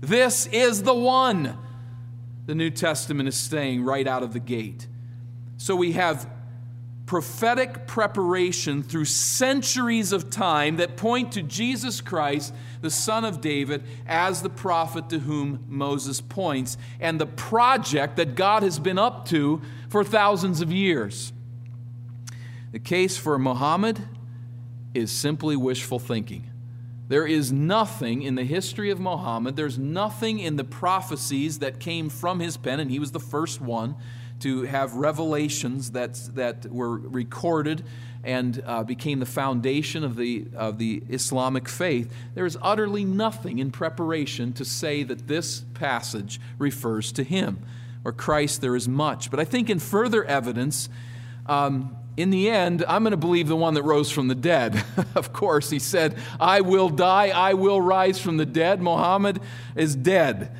This 0.00 0.46
is 0.46 0.82
the 0.82 0.94
one, 0.94 1.56
the 2.46 2.54
New 2.54 2.70
Testament 2.70 3.28
is 3.28 3.36
saying 3.36 3.84
right 3.84 4.06
out 4.06 4.22
of 4.22 4.32
the 4.32 4.40
gate. 4.40 4.86
So 5.56 5.74
we 5.74 5.92
have 5.92 6.28
prophetic 7.06 7.86
preparation 7.86 8.82
through 8.82 9.04
centuries 9.04 10.12
of 10.12 10.28
time 10.28 10.76
that 10.76 10.96
point 10.96 11.32
to 11.32 11.42
Jesus 11.42 12.00
Christ, 12.00 12.52
the 12.80 12.90
Son 12.90 13.24
of 13.24 13.40
David, 13.40 13.84
as 14.06 14.42
the 14.42 14.50
prophet 14.50 15.08
to 15.10 15.20
whom 15.20 15.64
Moses 15.68 16.20
points, 16.20 16.76
and 17.00 17.20
the 17.20 17.26
project 17.26 18.16
that 18.16 18.34
God 18.34 18.64
has 18.64 18.78
been 18.78 18.98
up 18.98 19.26
to 19.28 19.62
for 19.88 20.02
thousands 20.02 20.60
of 20.60 20.72
years. 20.72 21.32
The 22.72 22.80
case 22.80 23.16
for 23.16 23.38
Muhammad 23.38 24.02
is 24.92 25.12
simply 25.12 25.56
wishful 25.56 25.98
thinking. 25.98 26.50
There 27.08 27.26
is 27.26 27.52
nothing 27.52 28.22
in 28.22 28.34
the 28.34 28.44
history 28.44 28.90
of 28.90 28.98
Muhammad, 28.98 29.56
there's 29.56 29.78
nothing 29.78 30.38
in 30.38 30.56
the 30.56 30.64
prophecies 30.64 31.60
that 31.60 31.78
came 31.78 32.08
from 32.08 32.40
his 32.40 32.56
pen, 32.56 32.80
and 32.80 32.90
he 32.90 32.98
was 32.98 33.12
the 33.12 33.20
first 33.20 33.60
one 33.60 33.94
to 34.40 34.62
have 34.62 34.94
revelations 34.94 35.92
that, 35.92 36.14
that 36.34 36.66
were 36.66 36.98
recorded 36.98 37.84
and 38.26 38.60
uh, 38.66 38.82
became 38.82 39.20
the 39.20 39.26
foundation 39.26 40.02
of 40.02 40.16
the, 40.16 40.46
of 40.56 40.78
the 40.78 41.02
Islamic 41.08 41.68
faith, 41.68 42.12
there 42.34 42.44
is 42.44 42.58
utterly 42.60 43.04
nothing 43.04 43.60
in 43.60 43.70
preparation 43.70 44.52
to 44.52 44.64
say 44.64 45.04
that 45.04 45.28
this 45.28 45.60
passage 45.74 46.40
refers 46.58 47.12
to 47.12 47.22
him. 47.22 47.64
Or 48.04 48.12
Christ, 48.12 48.60
there 48.60 48.74
is 48.74 48.88
much. 48.88 49.30
But 49.30 49.38
I 49.38 49.44
think 49.44 49.70
in 49.70 49.78
further 49.78 50.24
evidence, 50.24 50.88
um, 51.46 51.96
in 52.16 52.30
the 52.30 52.48
end, 52.50 52.84
I'm 52.88 53.02
going 53.02 53.10
to 53.10 53.18
believe 53.18 53.46
the 53.46 53.56
one 53.56 53.74
that 53.74 53.82
rose 53.82 54.10
from 54.10 54.28
the 54.28 54.34
dead. 54.34 54.82
of 55.14 55.32
course, 55.32 55.68
he 55.68 55.78
said, 55.78 56.16
I 56.40 56.62
will 56.62 56.88
die, 56.88 57.28
I 57.28 57.54
will 57.54 57.80
rise 57.80 58.18
from 58.18 58.38
the 58.38 58.46
dead. 58.46 58.80
Muhammad 58.80 59.40
is 59.74 59.94
dead. 59.94 60.56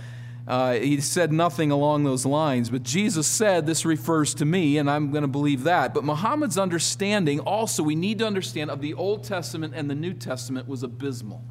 Uh, 0.47 0.75
he 0.75 1.01
said 1.01 1.33
nothing 1.33 1.73
along 1.73 2.05
those 2.05 2.25
lines, 2.25 2.71
but 2.71 2.85
Jesus 2.85 3.27
said, 3.27 3.67
This 3.67 3.85
refers 3.85 4.33
to 4.35 4.45
me, 4.45 4.79
and 4.79 4.89
I'm 4.89 5.11
going 5.11 5.23
to 5.23 5.29
believe 5.29 5.65
that. 5.65 5.93
But 5.93 6.05
Muhammad's 6.05 6.57
understanding, 6.57 7.41
also, 7.41 7.83
we 7.83 7.97
need 7.97 8.19
to 8.21 8.27
understand, 8.27 8.71
of 8.71 8.81
the 8.81 8.95
Old 8.95 9.25
Testament 9.25 9.73
and 9.75 9.91
the 9.91 9.95
New 9.97 10.13
Testament 10.13 10.69
was 10.69 10.85
abysmal. 10.85 11.43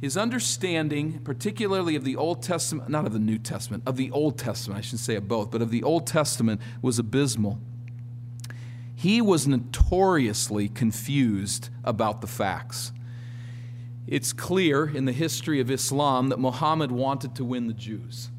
His 0.00 0.16
understanding, 0.16 1.20
particularly 1.24 1.96
of 1.96 2.04
the 2.04 2.14
Old 2.14 2.42
Testament, 2.42 2.90
not 2.90 3.06
of 3.06 3.12
the 3.12 3.18
New 3.18 3.38
Testament, 3.38 3.82
of 3.86 3.96
the 3.96 4.10
Old 4.12 4.38
Testament, 4.38 4.78
I 4.78 4.82
should 4.82 5.00
say 5.00 5.16
of 5.16 5.26
both, 5.26 5.50
but 5.50 5.62
of 5.62 5.70
the 5.70 5.82
Old 5.82 6.06
Testament 6.06 6.60
was 6.80 7.00
abysmal. 7.00 7.58
He 8.96 9.20
was 9.20 9.46
notoriously 9.46 10.68
confused 10.68 11.68
about 11.84 12.22
the 12.22 12.26
facts. 12.26 12.92
It's 14.06 14.32
clear 14.32 14.88
in 14.88 15.04
the 15.04 15.12
history 15.12 15.60
of 15.60 15.70
Islam 15.70 16.30
that 16.30 16.40
Muhammad 16.40 16.90
wanted 16.90 17.34
to 17.36 17.44
win 17.44 17.66
the 17.66 17.74
Jews. 17.74 18.30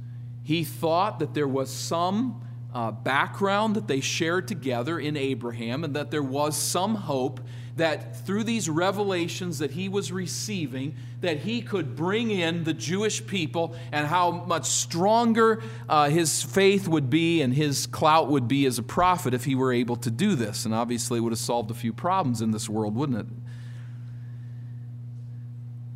He 0.41 0.63
thought 0.63 1.19
that 1.19 1.35
there 1.35 1.47
was 1.47 1.69
some 1.69 2.41
uh, 2.73 2.91
background 2.91 3.75
that 3.75 3.87
they 3.87 4.01
shared 4.01 4.47
together 4.47 4.99
in 4.99 5.17
Abraham 5.17 5.83
and 5.83 5.95
that 5.95 6.11
there 6.11 6.23
was 6.23 6.55
some 6.55 6.95
hope 6.95 7.39
that 7.77 8.25
through 8.25 8.43
these 8.43 8.69
revelations 8.69 9.59
that 9.59 9.71
he 9.71 9.87
was 9.87 10.11
receiving 10.11 10.95
that 11.21 11.37
he 11.37 11.61
could 11.61 11.95
bring 11.95 12.31
in 12.31 12.63
the 12.63 12.73
Jewish 12.73 13.25
people 13.25 13.75
and 13.91 14.07
how 14.07 14.31
much 14.31 14.65
stronger 14.65 15.61
uh, 15.87 16.09
his 16.09 16.43
faith 16.43 16.87
would 16.87 17.09
be 17.09 17.41
and 17.41 17.53
his 17.53 17.87
clout 17.87 18.29
would 18.29 18.47
be 18.47 18.65
as 18.65 18.79
a 18.79 18.83
prophet 18.83 19.33
if 19.33 19.45
he 19.45 19.55
were 19.55 19.71
able 19.71 19.95
to 19.97 20.11
do 20.11 20.35
this. 20.35 20.65
And 20.65 20.73
obviously 20.73 21.19
would 21.19 21.31
have 21.31 21.39
solved 21.39 21.71
a 21.71 21.75
few 21.75 21.93
problems 21.93 22.41
in 22.41 22.51
this 22.51 22.67
world 22.67 22.95
wouldn't 22.95 23.19
it 23.19 23.27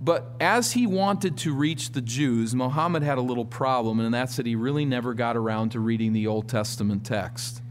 but 0.03 0.34
as 0.39 0.72
he 0.72 0.88
wanted 0.88 1.38
to 1.38 1.53
reach 1.53 1.91
the 1.91 2.01
Jews, 2.01 2.55
Muhammad 2.55 3.03
had 3.03 3.20
a 3.20 3.22
little 3.22 3.46
problem, 3.46 4.00
and 4.00 4.12
that's 4.12 4.38
that 4.38 4.48
he 4.48 4.55
really 4.55 4.84
never 4.84 5.13
got 5.13 5.38
around 5.38 5.74
to 5.74 5.79
reading 5.79 6.12
the 6.12 6.25
Old 6.25 6.50
Testament 6.50 7.05
text. 7.05 7.62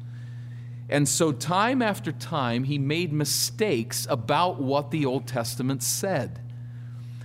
And 0.88 1.08
so, 1.08 1.32
time 1.32 1.82
after 1.82 2.12
time, 2.12 2.64
he 2.64 2.78
made 2.78 3.12
mistakes 3.12 4.06
about 4.08 4.60
what 4.60 4.92
the 4.92 5.06
Old 5.06 5.26
Testament 5.26 5.82
said. 5.82 6.40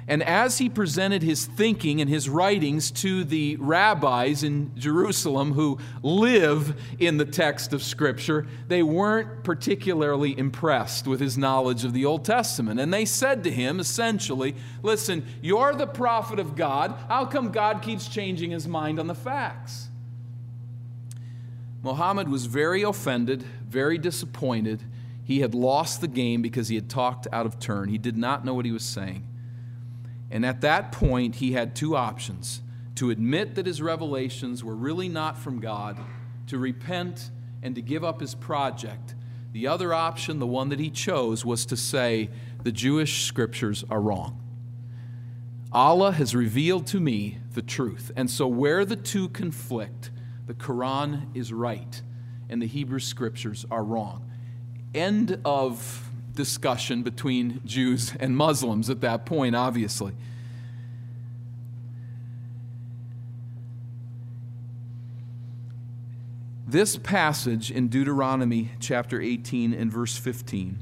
And 0.07 0.21
as 0.21 0.59
he 0.59 0.69
presented 0.69 1.23
his 1.23 1.45
thinking 1.47 1.99
and 1.99 2.07
his 2.07 2.29
writings 2.29 2.91
to 2.91 3.23
the 3.23 3.55
rabbis 3.55 4.43
in 4.43 4.71
Jerusalem 4.75 5.53
who 5.53 5.79
live 6.03 6.79
in 6.99 7.17
the 7.17 7.25
text 7.25 7.73
of 7.73 7.81
Scripture, 7.81 8.45
they 8.67 8.83
weren't 8.83 9.43
particularly 9.43 10.37
impressed 10.37 11.07
with 11.07 11.19
his 11.19 11.39
knowledge 11.39 11.83
of 11.83 11.93
the 11.93 12.05
Old 12.05 12.23
Testament. 12.23 12.79
And 12.79 12.93
they 12.93 13.05
said 13.05 13.43
to 13.45 13.51
him, 13.51 13.79
essentially, 13.79 14.55
Listen, 14.83 15.25
you're 15.41 15.73
the 15.73 15.87
prophet 15.87 16.37
of 16.37 16.55
God. 16.55 16.95
How 17.07 17.25
come 17.25 17.51
God 17.51 17.81
keeps 17.81 18.07
changing 18.07 18.51
his 18.51 18.67
mind 18.67 18.99
on 18.99 19.07
the 19.07 19.15
facts? 19.15 19.87
Muhammad 21.81 22.29
was 22.29 22.45
very 22.45 22.83
offended, 22.83 23.41
very 23.67 23.97
disappointed. 23.97 24.83
He 25.23 25.39
had 25.39 25.55
lost 25.55 26.01
the 26.01 26.07
game 26.07 26.43
because 26.43 26.67
he 26.67 26.75
had 26.75 26.89
talked 26.89 27.27
out 27.31 27.47
of 27.47 27.59
turn. 27.59 27.89
He 27.89 27.97
did 27.97 28.17
not 28.17 28.45
know 28.45 28.53
what 28.53 28.65
he 28.65 28.71
was 28.71 28.85
saying. 28.85 29.27
And 30.31 30.45
at 30.45 30.61
that 30.61 30.91
point, 30.91 31.35
he 31.35 31.53
had 31.53 31.75
two 31.75 31.95
options 31.95 32.61
to 32.95 33.09
admit 33.09 33.55
that 33.55 33.65
his 33.65 33.81
revelations 33.81 34.63
were 34.63 34.75
really 34.75 35.09
not 35.09 35.37
from 35.37 35.59
God, 35.59 35.99
to 36.47 36.57
repent, 36.57 37.29
and 37.61 37.75
to 37.75 37.81
give 37.81 38.03
up 38.03 38.21
his 38.21 38.35
project. 38.35 39.15
The 39.51 39.67
other 39.67 39.93
option, 39.93 40.39
the 40.39 40.47
one 40.47 40.69
that 40.69 40.79
he 40.79 40.89
chose, 40.89 41.45
was 41.45 41.65
to 41.67 41.77
say, 41.77 42.29
The 42.63 42.71
Jewish 42.71 43.25
scriptures 43.25 43.83
are 43.89 44.01
wrong. 44.01 44.41
Allah 45.71 46.13
has 46.13 46.33
revealed 46.33 46.87
to 46.87 46.99
me 46.99 47.39
the 47.53 47.61
truth. 47.61 48.11
And 48.15 48.29
so, 48.29 48.47
where 48.47 48.85
the 48.85 48.95
two 48.95 49.29
conflict, 49.29 50.11
the 50.47 50.53
Quran 50.53 51.35
is 51.35 51.51
right 51.51 52.01
and 52.49 52.61
the 52.61 52.67
Hebrew 52.67 52.99
scriptures 52.99 53.65
are 53.71 53.83
wrong. 53.83 54.29
End 54.93 55.39
of 55.43 56.09
discussion 56.35 57.01
between 57.01 57.61
Jews 57.65 58.13
and 58.19 58.35
Muslims 58.35 58.89
at 58.89 59.01
that 59.01 59.25
point, 59.25 59.55
obviously. 59.55 60.13
this 66.67 66.97
passage 66.97 67.71
in 67.71 67.87
Deuteronomy 67.87 68.71
chapter 68.81 69.21
18 69.21 69.73
and 69.73 69.89
verse 69.89 70.17
15 70.17 70.79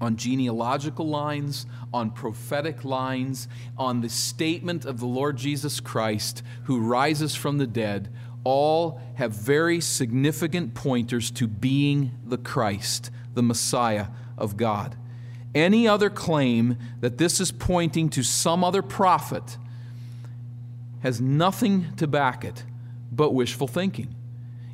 on 0.00 0.16
genealogical 0.16 1.06
lines, 1.06 1.66
on 1.92 2.10
prophetic 2.10 2.84
lines, 2.84 3.46
on 3.78 4.00
the 4.00 4.08
statement 4.08 4.84
of 4.84 4.98
the 4.98 5.06
Lord 5.06 5.36
Jesus 5.36 5.78
Christ 5.78 6.42
who 6.64 6.80
rises 6.80 7.36
from 7.36 7.58
the 7.58 7.66
dead, 7.66 8.10
all 8.42 9.00
have 9.14 9.30
very 9.30 9.80
significant 9.80 10.74
pointers 10.74 11.30
to 11.30 11.46
being 11.46 12.10
the 12.26 12.36
Christ, 12.36 13.12
the 13.34 13.42
Messiah 13.42 14.06
of 14.36 14.56
God. 14.56 14.96
Any 15.54 15.86
other 15.86 16.10
claim 16.10 16.76
that 17.00 17.18
this 17.18 17.40
is 17.40 17.52
pointing 17.52 18.08
to 18.10 18.22
some 18.22 18.64
other 18.64 18.82
prophet 18.82 19.56
has 21.00 21.20
nothing 21.20 21.94
to 21.96 22.06
back 22.06 22.44
it 22.44 22.64
but 23.12 23.32
wishful 23.32 23.68
thinking. 23.68 24.14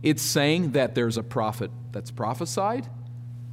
It's 0.03 0.23
saying 0.23 0.73
that 0.73 0.95
there's 0.95 1.19
a 1.19 1.23
prophet 1.23 1.71
that's 1.93 2.11
prophesied, 2.11 2.89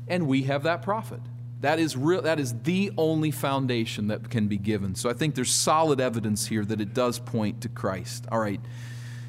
and 0.07 0.27
we 0.27 0.43
have 0.43 0.63
that 0.63 0.81
prophet. 0.81 1.19
That 1.61 1.79
is, 1.79 1.97
real, 1.97 2.21
that 2.21 2.39
is 2.39 2.53
the 2.61 2.91
only 2.97 3.31
foundation 3.31 4.07
that 4.07 4.29
can 4.29 4.47
be 4.47 4.57
given. 4.57 4.95
So 4.95 5.09
I 5.09 5.13
think 5.13 5.35
there's 5.35 5.51
solid 5.51 5.99
evidence 5.99 6.47
here 6.47 6.63
that 6.63 6.79
it 6.79 6.93
does 6.93 7.19
point 7.19 7.61
to 7.61 7.69
Christ. 7.69 8.25
All 8.31 8.39
right, 8.39 8.61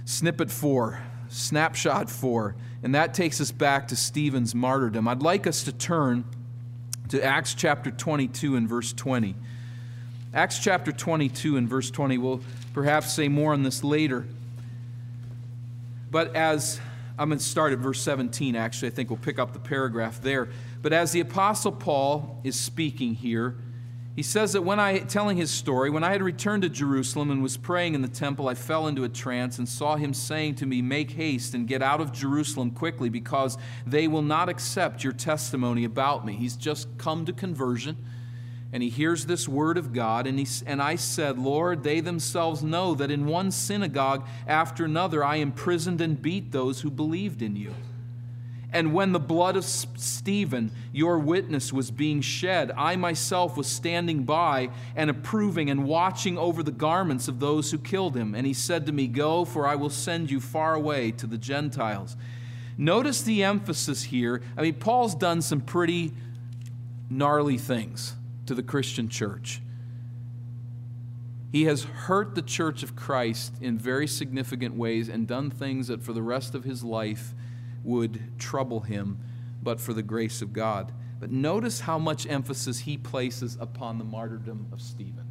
snippet 0.05 0.51
four, 0.51 1.03
snapshot 1.29 2.11
four, 2.11 2.55
and 2.83 2.95
that 2.95 3.15
takes 3.15 3.41
us 3.41 3.51
back 3.51 3.89
to 3.89 3.97
Stephen's 3.97 4.55
martyrdom. 4.55 5.09
I'd 5.09 5.23
like 5.23 5.47
us 5.47 5.65
to 5.65 5.73
turn 5.73 6.25
to 7.09 7.25
Acts 7.25 7.55
chapter 7.55 7.91
22 7.91 8.57
and 8.57 8.69
verse 8.69 8.93
20. 8.93 9.35
Acts 10.35 10.59
chapter 10.59 10.93
22 10.93 11.57
and 11.57 11.69
verse 11.69 11.91
20. 11.91 12.19
We'll 12.19 12.41
perhaps 12.75 13.13
say 13.13 13.29
more 13.29 13.53
on 13.53 13.63
this 13.63 13.83
later. 13.83 14.27
But 16.11 16.37
as 16.37 16.81
I'm 17.19 17.29
going 17.31 17.39
to 17.39 17.45
start 17.45 17.73
at 17.73 17.79
verse 17.79 18.01
17, 18.01 18.55
actually, 18.57 18.89
I 18.89 18.91
think 18.93 19.11
we'll 19.11 19.19
pick 19.19 19.39
up 19.39 19.53
the 19.53 19.59
paragraph 19.59 20.21
there. 20.21 20.49
But 20.83 20.93
as 20.93 21.13
the 21.13 21.21
Apostle 21.21 21.73
Paul 21.73 22.41
is 22.45 22.59
speaking 22.59 23.15
here, 23.15 23.57
he 24.19 24.25
says 24.25 24.55
that 24.55 24.63
when 24.63 24.81
I, 24.81 24.99
telling 24.99 25.37
his 25.37 25.49
story, 25.49 25.91
when 25.91 26.03
I 26.03 26.11
had 26.11 26.25
returned 26.25 26.65
to 26.65 26.69
Jerusalem 26.69 27.31
and 27.31 27.41
was 27.41 27.57
praying 27.57 27.95
in 27.95 28.03
the 28.03 28.09
temple, 28.09 28.49
I 28.49 28.55
fell 28.55 28.89
into 28.89 29.05
a 29.05 29.09
trance 29.09 29.59
and 29.59 29.69
saw 29.69 29.95
him 29.95 30.13
saying 30.13 30.57
to 30.57 30.67
me, 30.67 30.83
Make 30.83 31.13
haste 31.13 31.55
and 31.55 31.69
get 31.69 31.83
out 31.83 32.01
of 32.01 32.11
Jerusalem 32.11 32.73
quickly, 32.73 33.11
because 33.11 33.57
they 33.87 34.09
will 34.09 34.23
not 34.23 34.49
accept 34.49 35.05
your 35.05 35.13
testimony 35.13 35.85
about 35.85 36.27
me. 36.27 36.33
He's 36.33 36.57
just 36.57 36.89
come 36.99 37.27
to 37.27 37.33
conversion 37.33 37.97
and 38.73 38.83
he 38.83 38.89
hears 38.89 39.27
this 39.27 39.49
word 39.49 39.79
of 39.79 39.93
God, 39.93 40.27
and, 40.27 40.37
he, 40.37 40.49
and 40.67 40.83
I 40.83 40.97
said, 40.97 41.39
Lord, 41.39 41.85
they 41.85 42.01
themselves 42.01 42.61
know 42.61 42.97
that 42.97 43.13
in 43.13 43.25
one 43.25 43.53
synagogue 43.53 44.27
after 44.49 44.85
another 44.85 45.23
I 45.23 45.37
imprisoned 45.37 46.01
and 46.01 46.21
beat 46.21 46.51
those 46.51 46.81
who 46.81 46.91
believed 46.91 47.41
in 47.41 47.55
you. 47.55 47.73
And 48.71 48.93
when 48.93 49.13
the 49.13 49.21
blood 49.21 49.57
of 49.57 49.65
Stephen, 49.65 50.71
your 50.93 51.19
witness, 51.19 51.73
was 51.73 51.91
being 51.91 52.21
shed, 52.21 52.71
I 52.77 52.97
myself 52.97 53.57
was 53.57 53.67
standing 53.67 54.25
by 54.25 54.69
and 54.95 55.09
approving 55.09 55.71
and 55.71 55.87
watching 55.87 56.37
over 56.37 56.63
the 56.63 56.71
garments 56.71 57.29
of 57.29 57.41
those 57.41 57.71
who 57.71 57.79
killed 57.79 58.15
him. 58.15 58.35
And 58.35 58.47
he 58.47 58.53
said 58.53 58.85
to 58.87 58.93
me, 58.93 59.07
Go, 59.07 59.47
for 59.47 59.67
I 59.67 59.75
will 59.75 59.91
send 59.91 60.31
you 60.31 60.39
far 60.39 60.75
away 60.75 61.13
to 61.13 61.27
the 61.27 61.39
Gentiles. 61.39 62.17
Notice 62.77 63.23
the 63.23 63.43
emphasis 63.43 64.05
here. 64.05 64.43
I 64.57 64.63
mean, 64.63 64.75
Paul's 64.75 65.15
done 65.15 65.41
some 65.41 65.63
pretty 65.63 66.13
gnarly 67.09 67.57
things 67.57 68.15
to 68.47 68.55
the 68.55 68.63
Christian 68.63 69.09
church. 69.09 69.63
He 71.51 71.65
has 71.65 71.85
hurt 71.85 72.35
the 72.35 72.43
church 72.43 72.83
of 72.83 72.95
Christ 72.95 73.55
in 73.63 73.79
very 73.79 74.07
significant 74.07 74.77
ways 74.77 75.09
and 75.09 75.27
done 75.27 75.51
things 75.51 75.89
that 75.89 76.03
for 76.03 76.13
the 76.13 76.23
rest 76.23 76.55
of 76.55 76.65
his 76.65 76.85
life 76.85 77.35
would 77.89 78.39
trouble 78.39 78.81
him, 78.81 79.19
but 79.63 79.81
for 79.81 79.95
the 79.95 80.03
grace 80.03 80.43
of 80.43 80.53
God. 80.53 80.93
But 81.19 81.33
notice 81.33 81.81
how 81.81 81.99
much 81.99 82.27
emphasis 82.29 82.81
he 82.81 82.97
places 82.97 83.57
upon 83.59 83.99
the 83.99 84.05
martyrdom 84.05 84.67
of 84.73 84.81
Stephen. 84.81 85.27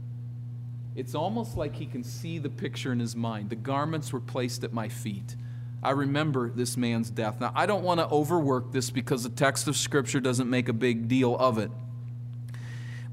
It's 0.95 1.13
almost 1.13 1.55
like 1.55 1.75
he 1.75 1.85
can 1.85 2.03
see 2.03 2.39
the 2.39 2.49
picture 2.49 2.91
in 2.91 2.99
his 2.99 3.15
mind. 3.15 3.51
The 3.51 3.55
garments 3.55 4.11
were 4.11 4.19
placed 4.19 4.63
at 4.63 4.73
my 4.73 4.89
feet. 4.89 5.35
I 5.83 5.91
remember 5.91 6.49
this 6.49 6.75
man's 6.75 7.11
death. 7.11 7.39
Now, 7.39 7.51
I 7.55 7.67
don't 7.67 7.83
want 7.83 7.99
to 7.99 8.07
overwork 8.07 8.71
this 8.71 8.89
because 8.89 9.21
the 9.21 9.29
text 9.29 9.67
of 9.67 9.77
Scripture 9.77 10.19
doesn't 10.19 10.49
make 10.49 10.67
a 10.67 10.73
big 10.73 11.07
deal 11.07 11.37
of 11.37 11.59
it. 11.59 11.69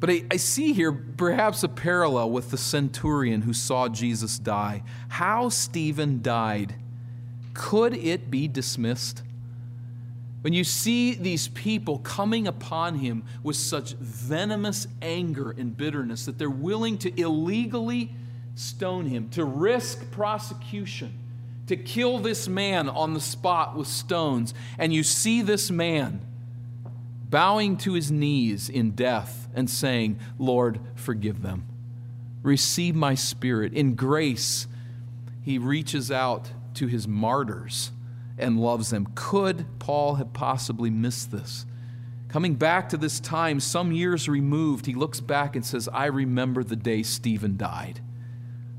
But 0.00 0.10
I, 0.10 0.24
I, 0.30 0.36
see 0.36 0.72
here 0.72 0.92
perhaps 0.92 1.62
a 1.62 1.68
parallel 1.68 2.30
with 2.30 2.50
the 2.50 2.58
centurion 2.58 3.42
who 3.42 3.52
saw 3.52 3.88
Jesus 3.88 4.38
die. 4.38 4.82
How 5.08 5.50
Stephen 5.50 6.22
died, 6.22 6.74
could 7.52 7.94
it 7.94 8.30
be 8.30 8.48
dismissed? 8.48 9.22
When 10.44 10.52
you 10.52 10.62
see 10.62 11.14
these 11.14 11.48
people 11.48 12.00
coming 12.00 12.46
upon 12.46 12.96
him 12.96 13.24
with 13.42 13.56
such 13.56 13.94
venomous 13.94 14.86
anger 15.00 15.52
and 15.52 15.74
bitterness 15.74 16.26
that 16.26 16.36
they're 16.36 16.50
willing 16.50 16.98
to 16.98 17.18
illegally 17.18 18.12
stone 18.54 19.06
him, 19.06 19.30
to 19.30 19.42
risk 19.42 20.10
prosecution, 20.10 21.18
to 21.68 21.78
kill 21.78 22.18
this 22.18 22.46
man 22.46 22.90
on 22.90 23.14
the 23.14 23.22
spot 23.22 23.74
with 23.74 23.86
stones, 23.86 24.52
and 24.76 24.92
you 24.92 25.02
see 25.02 25.40
this 25.40 25.70
man 25.70 26.20
bowing 27.30 27.78
to 27.78 27.94
his 27.94 28.10
knees 28.10 28.68
in 28.68 28.90
death 28.90 29.48
and 29.54 29.70
saying, 29.70 30.18
Lord, 30.38 30.78
forgive 30.94 31.40
them. 31.40 31.64
Receive 32.42 32.94
my 32.94 33.14
spirit. 33.14 33.72
In 33.72 33.94
grace, 33.94 34.66
he 35.40 35.56
reaches 35.56 36.10
out 36.10 36.50
to 36.74 36.86
his 36.86 37.08
martyrs 37.08 37.92
and 38.38 38.60
loves 38.60 38.90
them. 38.90 39.08
Could 39.14 39.66
Paul 39.78 40.16
have 40.16 40.32
possibly 40.32 40.90
missed 40.90 41.30
this? 41.30 41.66
Coming 42.28 42.54
back 42.54 42.88
to 42.88 42.96
this 42.96 43.20
time, 43.20 43.60
some 43.60 43.92
years 43.92 44.28
removed, 44.28 44.86
he 44.86 44.94
looks 44.94 45.20
back 45.20 45.54
and 45.54 45.64
says, 45.64 45.88
I 45.92 46.06
remember 46.06 46.64
the 46.64 46.74
day 46.74 47.02
Stephen 47.04 47.56
died. 47.56 48.00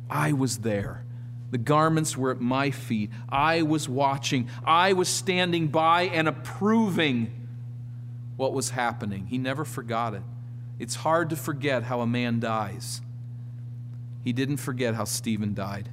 I 0.09 0.33
was 0.33 0.59
there. 0.59 1.05
The 1.51 1.57
garments 1.57 2.17
were 2.17 2.31
at 2.31 2.41
my 2.41 2.71
feet. 2.71 3.11
I 3.29 3.61
was 3.61 3.87
watching. 3.87 4.49
I 4.65 4.93
was 4.93 5.07
standing 5.07 5.69
by 5.69 6.03
and 6.03 6.27
approving 6.27 7.47
what 8.35 8.51
was 8.51 8.71
happening. 8.71 9.27
He 9.27 9.37
never 9.37 9.63
forgot 9.63 10.13
it. 10.13 10.23
It's 10.79 10.95
hard 10.95 11.29
to 11.29 11.37
forget 11.37 11.83
how 11.83 12.01
a 12.01 12.07
man 12.07 12.41
dies. 12.41 13.01
He 14.23 14.33
didn't 14.33 14.57
forget 14.57 14.95
how 14.95 15.05
Stephen 15.05 15.53
died. 15.53 15.89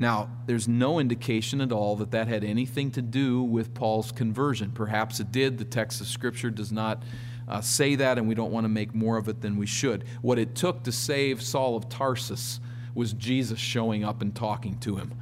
Now, 0.00 0.30
there's 0.46 0.66
no 0.66 0.98
indication 0.98 1.60
at 1.60 1.72
all 1.72 1.94
that 1.96 2.10
that 2.12 2.26
had 2.26 2.42
anything 2.42 2.90
to 2.92 3.02
do 3.02 3.42
with 3.42 3.74
Paul's 3.74 4.10
conversion. 4.12 4.72
Perhaps 4.72 5.20
it 5.20 5.30
did. 5.30 5.58
The 5.58 5.66
text 5.66 6.00
of 6.00 6.06
Scripture 6.06 6.48
does 6.48 6.72
not 6.72 7.02
uh, 7.46 7.60
say 7.60 7.96
that, 7.96 8.16
and 8.16 8.26
we 8.26 8.34
don't 8.34 8.50
want 8.50 8.64
to 8.64 8.70
make 8.70 8.94
more 8.94 9.18
of 9.18 9.28
it 9.28 9.42
than 9.42 9.58
we 9.58 9.66
should. 9.66 10.04
What 10.22 10.38
it 10.38 10.54
took 10.54 10.84
to 10.84 10.92
save 10.92 11.42
Saul 11.42 11.76
of 11.76 11.90
Tarsus 11.90 12.60
was 12.94 13.12
Jesus 13.12 13.58
showing 13.58 14.02
up 14.02 14.22
and 14.22 14.34
talking 14.34 14.78
to 14.78 14.96
him. 14.96 15.12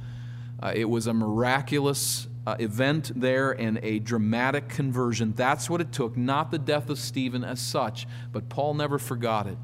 Uh, 0.63 0.71
it 0.73 0.85
was 0.85 1.07
a 1.07 1.13
miraculous 1.13 2.29
uh, 2.47 2.55
event 2.57 3.11
there 3.17 3.51
and 3.51 3.81
a 3.83 3.99
dramatic 3.99 4.69
conversion. 4.69 5.33
That's 5.35 5.69
what 5.69 5.81
it 5.81 5.91
took, 5.91 6.15
not 6.15 6.51
the 6.51 6.57
death 6.57 6.89
of 6.89 6.99
Stephen 6.99 7.43
as 7.43 7.59
such, 7.59 8.07
but 8.31 8.47
Paul 8.47 8.75
never 8.75 8.97
forgot 8.97 9.45
it. 9.45 9.57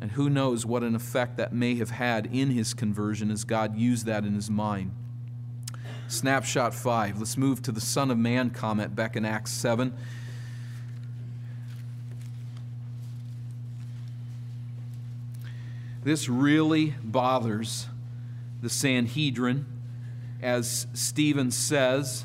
And 0.00 0.12
who 0.12 0.30
knows 0.30 0.64
what 0.64 0.82
an 0.82 0.94
effect 0.94 1.36
that 1.38 1.52
may 1.52 1.74
have 1.76 1.90
had 1.90 2.26
in 2.26 2.50
his 2.50 2.72
conversion 2.72 3.30
as 3.30 3.44
God 3.44 3.76
used 3.76 4.06
that 4.06 4.24
in 4.24 4.34
his 4.34 4.48
mind. 4.48 4.92
Snapshot 6.06 6.74
5. 6.74 7.18
Let's 7.18 7.36
move 7.36 7.60
to 7.62 7.72
the 7.72 7.80
Son 7.80 8.10
of 8.10 8.16
Man 8.16 8.50
comment 8.50 8.94
back 8.94 9.16
in 9.16 9.24
Acts 9.24 9.52
7. 9.52 9.92
This 16.04 16.28
really 16.28 16.94
bothers 17.02 17.88
the 18.62 18.70
Sanhedrin, 18.70 19.66
as 20.40 20.86
Stephen 20.94 21.50
says, 21.50 22.24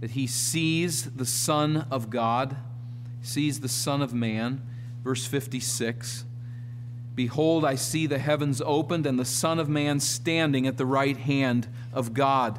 that 0.00 0.12
he 0.12 0.26
sees 0.26 1.10
the 1.10 1.26
Son 1.26 1.86
of 1.90 2.08
God, 2.08 2.56
sees 3.20 3.60
the 3.60 3.68
Son 3.68 4.00
of 4.00 4.14
Man. 4.14 4.62
Verse 5.02 5.26
56. 5.26 6.24
Behold, 7.20 7.66
I 7.66 7.74
see 7.74 8.06
the 8.06 8.18
heavens 8.18 8.62
opened 8.64 9.04
and 9.04 9.18
the 9.18 9.26
Son 9.26 9.58
of 9.58 9.68
Man 9.68 10.00
standing 10.00 10.66
at 10.66 10.78
the 10.78 10.86
right 10.86 11.18
hand 11.18 11.68
of 11.92 12.14
God. 12.14 12.58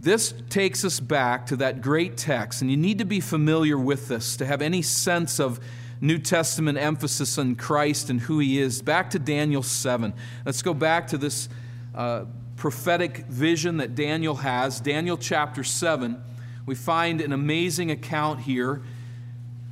This 0.00 0.34
takes 0.50 0.84
us 0.84 0.98
back 0.98 1.46
to 1.46 1.56
that 1.58 1.80
great 1.80 2.16
text, 2.16 2.62
and 2.62 2.68
you 2.68 2.76
need 2.76 2.98
to 2.98 3.04
be 3.04 3.20
familiar 3.20 3.78
with 3.78 4.08
this 4.08 4.36
to 4.38 4.46
have 4.46 4.60
any 4.62 4.82
sense 4.82 5.38
of 5.38 5.60
New 6.00 6.18
Testament 6.18 6.76
emphasis 6.76 7.38
on 7.38 7.54
Christ 7.54 8.10
and 8.10 8.22
who 8.22 8.40
he 8.40 8.58
is. 8.58 8.82
Back 8.82 9.10
to 9.10 9.20
Daniel 9.20 9.62
7. 9.62 10.12
Let's 10.44 10.62
go 10.62 10.74
back 10.74 11.06
to 11.06 11.18
this 11.18 11.48
uh, 11.94 12.24
prophetic 12.56 13.18
vision 13.28 13.76
that 13.76 13.94
Daniel 13.94 14.34
has. 14.34 14.80
Daniel 14.80 15.16
chapter 15.16 15.62
7. 15.62 16.20
We 16.66 16.74
find 16.74 17.20
an 17.20 17.32
amazing 17.32 17.92
account 17.92 18.40
here 18.40 18.82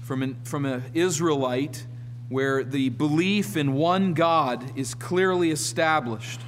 from 0.05 0.23
an, 0.23 0.37
from 0.45 0.65
an 0.65 0.85
Israelite 0.95 1.87
where 2.29 2.65
the 2.65 2.89
belief 2.89 3.57
in 3.57 3.75
one 3.75 4.15
God 4.15 4.73
is 4.77 4.95
clearly 4.95 5.51
established. 5.51 6.41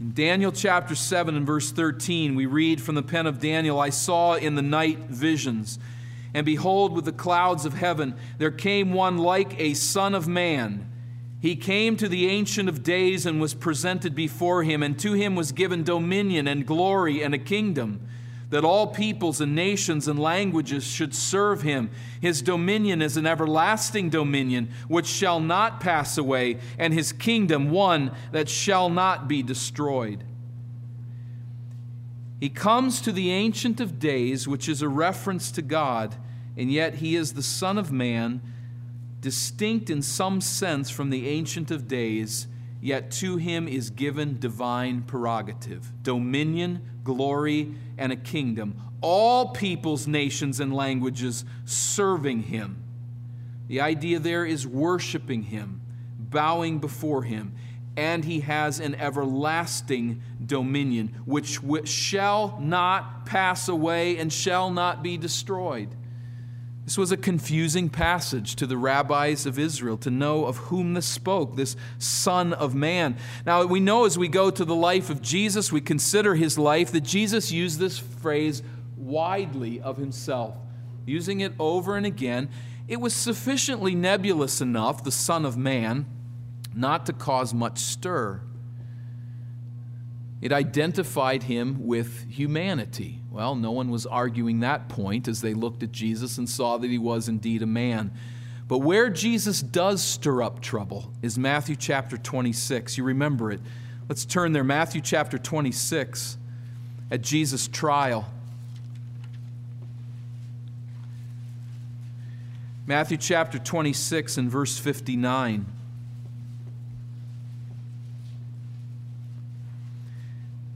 In 0.00 0.12
Daniel 0.12 0.52
chapter 0.52 0.94
7 0.94 1.36
and 1.36 1.46
verse 1.46 1.72
13, 1.72 2.34
we 2.34 2.46
read 2.46 2.82
from 2.82 2.94
the 2.94 3.02
pen 3.02 3.26
of 3.26 3.40
Daniel 3.40 3.80
I 3.80 3.90
saw 3.90 4.34
in 4.34 4.54
the 4.54 4.62
night 4.62 4.98
visions, 4.98 5.78
and 6.34 6.44
behold, 6.44 6.92
with 6.92 7.04
the 7.04 7.12
clouds 7.12 7.64
of 7.64 7.74
heaven, 7.74 8.14
there 8.38 8.50
came 8.50 8.92
one 8.92 9.16
like 9.16 9.58
a 9.58 9.74
son 9.74 10.14
of 10.14 10.28
man. 10.28 10.90
He 11.40 11.56
came 11.56 11.96
to 11.96 12.08
the 12.08 12.26
Ancient 12.26 12.68
of 12.68 12.82
Days 12.82 13.24
and 13.24 13.40
was 13.40 13.54
presented 13.54 14.14
before 14.14 14.64
him, 14.64 14.82
and 14.82 14.98
to 14.98 15.12
him 15.12 15.36
was 15.36 15.52
given 15.52 15.84
dominion 15.84 16.48
and 16.48 16.66
glory 16.66 17.22
and 17.22 17.34
a 17.34 17.38
kingdom 17.38 18.00
that 18.50 18.64
all 18.64 18.86
peoples 18.86 19.40
and 19.40 19.54
nations 19.54 20.06
and 20.06 20.18
languages 20.18 20.84
should 20.84 21.14
serve 21.14 21.62
him. 21.62 21.90
His 22.20 22.42
dominion 22.42 23.02
is 23.02 23.16
an 23.16 23.26
everlasting 23.26 24.10
dominion 24.10 24.68
which 24.88 25.06
shall 25.06 25.40
not 25.40 25.80
pass 25.80 26.18
away, 26.18 26.58
and 26.78 26.92
his 26.92 27.12
kingdom 27.12 27.70
one 27.70 28.12
that 28.32 28.48
shall 28.48 28.88
not 28.88 29.28
be 29.28 29.42
destroyed. 29.42 30.24
He 32.40 32.48
comes 32.50 33.00
to 33.00 33.12
the 33.12 33.30
Ancient 33.30 33.80
of 33.80 33.98
Days, 33.98 34.46
which 34.46 34.68
is 34.68 34.82
a 34.82 34.88
reference 34.88 35.50
to 35.52 35.62
God, 35.62 36.16
and 36.56 36.70
yet 36.70 36.96
he 36.96 37.16
is 37.16 37.32
the 37.32 37.42
Son 37.42 37.78
of 37.78 37.90
Man, 37.90 38.42
distinct 39.20 39.88
in 39.88 40.02
some 40.02 40.40
sense 40.40 40.90
from 40.90 41.08
the 41.10 41.26
Ancient 41.28 41.70
of 41.70 41.88
Days, 41.88 42.46
yet 42.84 43.10
to 43.10 43.38
him 43.38 43.66
is 43.66 43.88
given 43.88 44.38
divine 44.38 45.00
prerogative, 45.00 45.90
dominion, 46.02 46.78
glory, 47.02 47.74
and 47.96 48.12
a 48.12 48.16
kingdom, 48.16 48.78
all 49.00 49.48
peoples, 49.48 50.06
nations, 50.06 50.60
and 50.60 50.70
languages 50.74 51.46
serving 51.64 52.42
him. 52.42 52.76
The 53.68 53.80
idea 53.80 54.18
there 54.18 54.44
is 54.44 54.66
worshiping 54.66 55.44
him, 55.44 55.80
bowing 56.18 56.78
before 56.78 57.22
him, 57.22 57.54
and 57.96 58.22
he 58.22 58.40
has 58.40 58.80
an 58.80 58.94
everlasting 58.96 60.20
dominion 60.44 61.22
which 61.24 61.60
shall 61.88 62.58
not 62.60 63.24
pass 63.24 63.66
away 63.66 64.18
and 64.18 64.30
shall 64.30 64.70
not 64.70 65.02
be 65.02 65.16
destroyed. 65.16 65.88
This 66.84 66.98
was 66.98 67.10
a 67.10 67.16
confusing 67.16 67.88
passage 67.88 68.56
to 68.56 68.66
the 68.66 68.76
rabbis 68.76 69.46
of 69.46 69.58
Israel 69.58 69.96
to 69.98 70.10
know 70.10 70.44
of 70.44 70.58
whom 70.58 70.92
this 70.92 71.06
spoke, 71.06 71.56
this 71.56 71.76
Son 71.98 72.52
of 72.52 72.74
Man. 72.74 73.16
Now, 73.46 73.64
we 73.64 73.80
know 73.80 74.04
as 74.04 74.18
we 74.18 74.28
go 74.28 74.50
to 74.50 74.64
the 74.66 74.74
life 74.74 75.08
of 75.08 75.22
Jesus, 75.22 75.72
we 75.72 75.80
consider 75.80 76.34
his 76.34 76.58
life, 76.58 76.92
that 76.92 77.00
Jesus 77.00 77.50
used 77.50 77.78
this 77.78 77.98
phrase 77.98 78.62
widely 78.98 79.80
of 79.80 79.96
himself, 79.96 80.56
using 81.06 81.40
it 81.40 81.54
over 81.58 81.96
and 81.96 82.04
again. 82.04 82.50
It 82.86 83.00
was 83.00 83.14
sufficiently 83.14 83.94
nebulous 83.94 84.60
enough, 84.60 85.02
the 85.02 85.10
Son 85.10 85.46
of 85.46 85.56
Man, 85.56 86.04
not 86.74 87.06
to 87.06 87.14
cause 87.14 87.54
much 87.54 87.78
stir. 87.78 88.42
It 90.44 90.52
identified 90.52 91.44
him 91.44 91.86
with 91.86 92.30
humanity. 92.30 93.22
Well, 93.30 93.54
no 93.56 93.70
one 93.70 93.88
was 93.88 94.04
arguing 94.04 94.60
that 94.60 94.90
point 94.90 95.26
as 95.26 95.40
they 95.40 95.54
looked 95.54 95.82
at 95.82 95.90
Jesus 95.90 96.36
and 96.36 96.46
saw 96.46 96.76
that 96.76 96.90
he 96.90 96.98
was 96.98 97.30
indeed 97.30 97.62
a 97.62 97.66
man. 97.66 98.12
But 98.68 98.80
where 98.80 99.08
Jesus 99.08 99.62
does 99.62 100.02
stir 100.02 100.42
up 100.42 100.60
trouble 100.60 101.10
is 101.22 101.38
Matthew 101.38 101.76
chapter 101.76 102.18
26. 102.18 102.98
You 102.98 103.04
remember 103.04 103.52
it. 103.52 103.60
Let's 104.06 104.26
turn 104.26 104.52
there. 104.52 104.62
Matthew 104.62 105.00
chapter 105.00 105.38
26 105.38 106.36
at 107.10 107.22
Jesus' 107.22 107.66
trial. 107.66 108.30
Matthew 112.86 113.16
chapter 113.16 113.58
26 113.58 114.36
and 114.36 114.50
verse 114.50 114.76
59. 114.78 115.64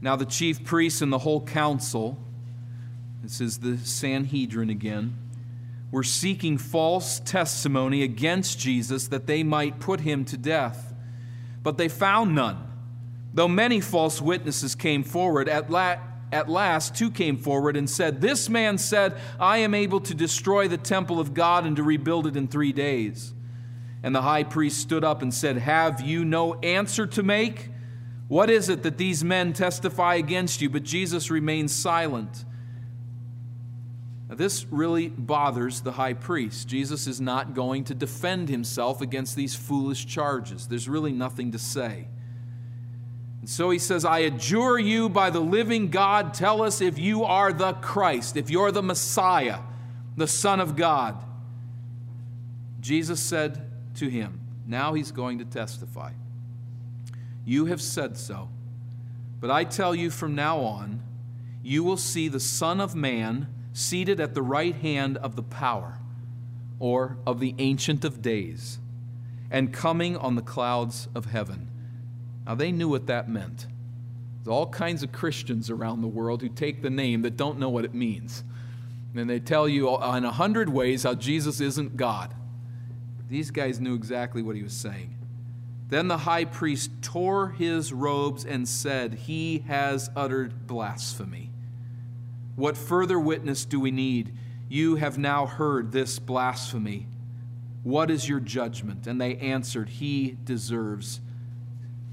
Now, 0.01 0.15
the 0.15 0.25
chief 0.25 0.63
priests 0.63 1.01
and 1.01 1.11
the 1.11 1.19
whole 1.19 1.41
council, 1.41 2.17
this 3.21 3.41
is 3.41 3.59
the 3.59 3.77
Sanhedrin 3.77 4.69
again, 4.69 5.17
were 5.91 6.03
seeking 6.03 6.57
false 6.57 7.19
testimony 7.19 8.03
against 8.03 8.59
Jesus 8.59 9.07
that 9.07 9.27
they 9.27 9.43
might 9.43 9.79
put 9.79 10.01
him 10.01 10.23
to 10.25 10.37
death. 10.37 10.93
But 11.63 11.77
they 11.77 11.89
found 11.89 12.35
none. 12.35 12.65
Though 13.33 13.47
many 13.47 13.81
false 13.81 14.21
witnesses 14.21 14.75
came 14.75 15.03
forward, 15.03 15.49
at, 15.49 15.69
la- 15.69 15.97
at 16.31 16.47
last 16.47 16.95
two 16.95 17.11
came 17.11 17.37
forward 17.37 17.75
and 17.75 17.89
said, 17.89 18.21
This 18.21 18.49
man 18.49 18.77
said, 18.77 19.17
I 19.39 19.59
am 19.59 19.73
able 19.73 19.99
to 20.01 20.13
destroy 20.13 20.67
the 20.67 20.77
temple 20.77 21.19
of 21.19 21.33
God 21.33 21.65
and 21.65 21.75
to 21.75 21.83
rebuild 21.83 22.27
it 22.27 22.37
in 22.37 22.47
three 22.47 22.71
days. 22.71 23.33
And 24.01 24.15
the 24.15 24.21
high 24.21 24.43
priest 24.43 24.79
stood 24.79 25.03
up 25.03 25.21
and 25.21 25.33
said, 25.33 25.57
Have 25.57 26.01
you 26.01 26.23
no 26.23 26.55
answer 26.55 27.05
to 27.07 27.23
make? 27.23 27.69
What 28.29 28.51
is 28.51 28.69
it 28.69 28.83
that 28.83 28.97
these 28.97 29.23
men 29.23 29.53
testify 29.53 30.15
against 30.15 30.61
you? 30.61 30.69
But 30.69 30.83
Jesus 30.83 31.31
remains 31.31 31.73
silent. 31.73 32.45
Now, 34.29 34.35
this 34.35 34.67
really 34.69 35.09
bothers 35.09 35.81
the 35.81 35.93
high 35.93 36.13
priest. 36.13 36.67
Jesus 36.67 37.07
is 37.07 37.19
not 37.19 37.55
going 37.55 37.85
to 37.85 37.95
defend 37.95 38.47
himself 38.47 39.01
against 39.01 39.35
these 39.35 39.55
foolish 39.55 40.05
charges. 40.05 40.67
There's 40.67 40.87
really 40.87 41.11
nothing 41.11 41.51
to 41.53 41.59
say. 41.59 42.07
And 43.39 43.49
so 43.49 43.71
he 43.71 43.79
says, 43.79 44.05
I 44.05 44.19
adjure 44.19 44.77
you 44.77 45.09
by 45.09 45.31
the 45.31 45.39
living 45.39 45.89
God, 45.89 46.35
tell 46.35 46.61
us 46.61 46.81
if 46.81 46.99
you 46.99 47.23
are 47.23 47.51
the 47.51 47.73
Christ, 47.73 48.37
if 48.37 48.51
you're 48.51 48.71
the 48.71 48.83
Messiah, 48.83 49.59
the 50.15 50.27
Son 50.27 50.59
of 50.59 50.75
God. 50.75 51.15
Jesus 52.79 53.19
said 53.19 53.59
to 53.95 54.07
him, 54.07 54.39
Now 54.67 54.93
he's 54.93 55.11
going 55.11 55.39
to 55.39 55.45
testify. 55.45 56.11
You 57.49 57.65
have 57.65 57.81
said 57.81 58.15
so. 58.15 58.47
But 59.39 59.49
I 59.49 59.63
tell 59.63 59.95
you 59.95 60.11
from 60.11 60.35
now 60.35 60.59
on, 60.59 61.01
you 61.63 61.83
will 61.83 61.97
see 61.97 62.27
the 62.27 62.39
Son 62.39 62.79
of 62.79 62.93
Man 62.93 63.47
seated 63.73 64.19
at 64.19 64.35
the 64.35 64.43
right 64.43 64.75
hand 64.75 65.17
of 65.17 65.35
the 65.35 65.41
power, 65.41 65.97
or 66.77 67.17
of 67.25 67.39
the 67.39 67.55
Ancient 67.57 68.05
of 68.05 68.21
Days, 68.21 68.77
and 69.49 69.73
coming 69.73 70.15
on 70.15 70.35
the 70.35 70.43
clouds 70.43 71.07
of 71.15 71.25
heaven. 71.25 71.71
Now, 72.45 72.53
they 72.53 72.71
knew 72.71 72.87
what 72.87 73.07
that 73.07 73.27
meant. 73.27 73.65
There's 74.35 74.53
all 74.53 74.67
kinds 74.67 75.01
of 75.01 75.11
Christians 75.11 75.71
around 75.71 76.01
the 76.01 76.07
world 76.07 76.43
who 76.43 76.49
take 76.49 76.83
the 76.83 76.91
name 76.91 77.23
that 77.23 77.35
don't 77.35 77.57
know 77.57 77.69
what 77.69 77.83
it 77.83 77.95
means. 77.95 78.43
And 79.15 79.27
they 79.27 79.39
tell 79.39 79.67
you 79.67 79.89
in 79.89 80.23
a 80.23 80.31
hundred 80.31 80.69
ways 80.69 81.01
how 81.01 81.15
Jesus 81.15 81.61
isn't 81.61 81.97
God. 81.97 82.31
These 83.27 83.49
guys 83.49 83.79
knew 83.79 83.95
exactly 83.95 84.43
what 84.43 84.55
he 84.55 84.61
was 84.61 84.73
saying. 84.73 85.15
Then 85.89 86.07
the 86.07 86.19
high 86.19 86.45
priest 86.45 86.91
tore 87.01 87.49
his 87.49 87.91
robes 87.91 88.45
and 88.45 88.67
said, 88.67 89.15
He 89.15 89.59
has 89.67 90.09
uttered 90.15 90.67
blasphemy. 90.67 91.49
What 92.55 92.77
further 92.77 93.19
witness 93.19 93.65
do 93.65 93.79
we 93.79 93.89
need? 93.89 94.31
You 94.67 94.95
have 94.95 95.17
now 95.17 95.47
heard 95.47 95.91
this 95.91 96.19
blasphemy. 96.19 97.07
What 97.83 98.11
is 98.11 98.29
your 98.29 98.39
judgment? 98.39 99.07
And 99.07 99.19
they 99.19 99.35
answered, 99.37 99.89
He 99.89 100.37
deserves 100.43 101.21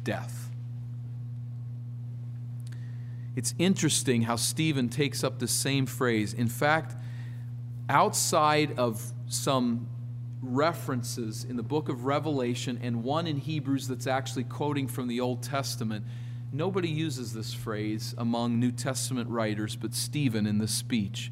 death. 0.03 0.49
It's 3.35 3.55
interesting 3.59 4.23
how 4.23 4.37
Stephen 4.37 4.89
takes 4.89 5.23
up 5.23 5.39
the 5.39 5.49
same 5.49 5.85
phrase. 5.85 6.33
In 6.33 6.49
fact, 6.49 6.97
outside 7.91 8.79
of 8.79 9.13
some 9.29 9.87
references 10.55 11.45
in 11.45 11.57
the 11.57 11.63
book 11.63 11.89
of 11.89 12.05
Revelation 12.05 12.79
and 12.83 13.03
one 13.03 13.27
in 13.27 13.37
Hebrews 13.37 13.89
that's 13.89 14.07
actually 14.07 14.45
quoting 14.45 14.89
from 14.89 15.09
the 15.09 15.21
Old 15.21 15.43
Testament. 15.43 16.05
Nobody 16.53 16.89
uses 16.89 17.33
this 17.33 17.53
phrase 17.53 18.15
among 18.17 18.61
New 18.61 18.73
Testament 18.73 19.29
writers 19.29 19.77
but 19.77 19.95
Stephen 19.95 20.47
in 20.47 20.59
this 20.59 20.73
speech. 20.73 21.31